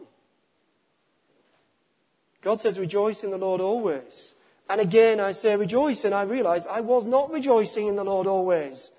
God 2.42 2.60
says, 2.60 2.80
rejoice 2.80 3.24
in 3.24 3.30
the 3.30 3.38
Lord 3.38 3.62
always. 3.62 4.34
And 4.68 4.82
again, 4.82 5.20
I 5.20 5.34
say 5.34 5.56
rejoice, 5.56 6.04
and 6.04 6.16
I 6.16 6.24
realize 6.24 6.66
I 6.66 6.82
was 6.82 7.06
not 7.06 7.32
rejoicing 7.32 7.88
in 7.88 7.96
the 7.96 8.04
Lord 8.04 8.26
always. 8.26 8.92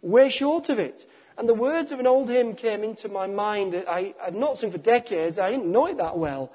Way 0.00 0.28
short 0.28 0.68
of 0.68 0.78
it. 0.78 1.06
And 1.36 1.48
the 1.48 1.54
words 1.54 1.90
of 1.90 1.98
an 1.98 2.06
old 2.06 2.28
hymn 2.28 2.54
came 2.54 2.84
into 2.84 3.08
my 3.08 3.26
mind 3.26 3.72
that 3.72 3.88
I've 3.88 4.34
not 4.34 4.58
sung 4.58 4.70
for 4.70 4.78
decades. 4.78 5.38
I 5.38 5.50
didn't 5.50 5.70
know 5.70 5.86
it 5.86 5.96
that 5.96 6.18
well. 6.18 6.52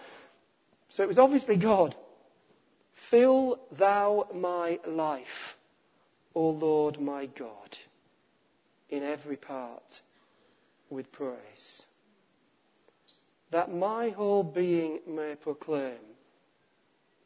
So 0.89 1.03
it 1.03 1.07
was 1.07 1.19
obviously 1.19 1.57
God. 1.57 1.95
Fill 2.93 3.59
thou 3.71 4.27
my 4.33 4.79
life, 4.85 5.57
O 6.35 6.49
Lord 6.49 7.01
my 7.01 7.25
God 7.25 7.77
in 8.93 9.01
every 9.01 9.35
part 9.35 10.01
with 10.91 11.11
praise. 11.11 11.87
That 13.49 13.73
my 13.73 14.09
whole 14.09 14.43
being 14.43 14.99
may 15.07 15.33
proclaim 15.33 15.97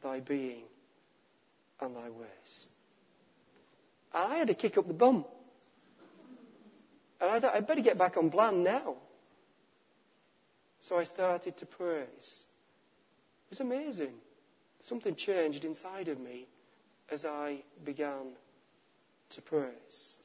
thy 0.02 0.20
being 0.20 0.64
and 1.82 1.94
thy 1.94 2.08
ways. 2.08 2.70
And 4.14 4.32
I 4.32 4.36
had 4.38 4.48
to 4.48 4.54
kick 4.54 4.78
up 4.78 4.88
the 4.88 4.94
bum. 4.94 5.26
And 7.20 7.30
I 7.30 7.38
thought, 7.38 7.54
I'd 7.54 7.66
better 7.66 7.82
get 7.82 7.98
back 7.98 8.16
on 8.16 8.30
plan 8.30 8.62
now. 8.62 8.94
So 10.80 10.98
I 10.98 11.04
started 11.04 11.58
to 11.58 11.66
praise. 11.66 12.46
It 13.46 13.50
was 13.50 13.60
amazing. 13.60 14.14
Something 14.80 15.14
changed 15.14 15.66
inside 15.66 16.08
of 16.08 16.18
me 16.18 16.46
as 17.10 17.26
I 17.26 17.58
began 17.84 18.32
to 19.30 19.42
praise. 19.42 20.16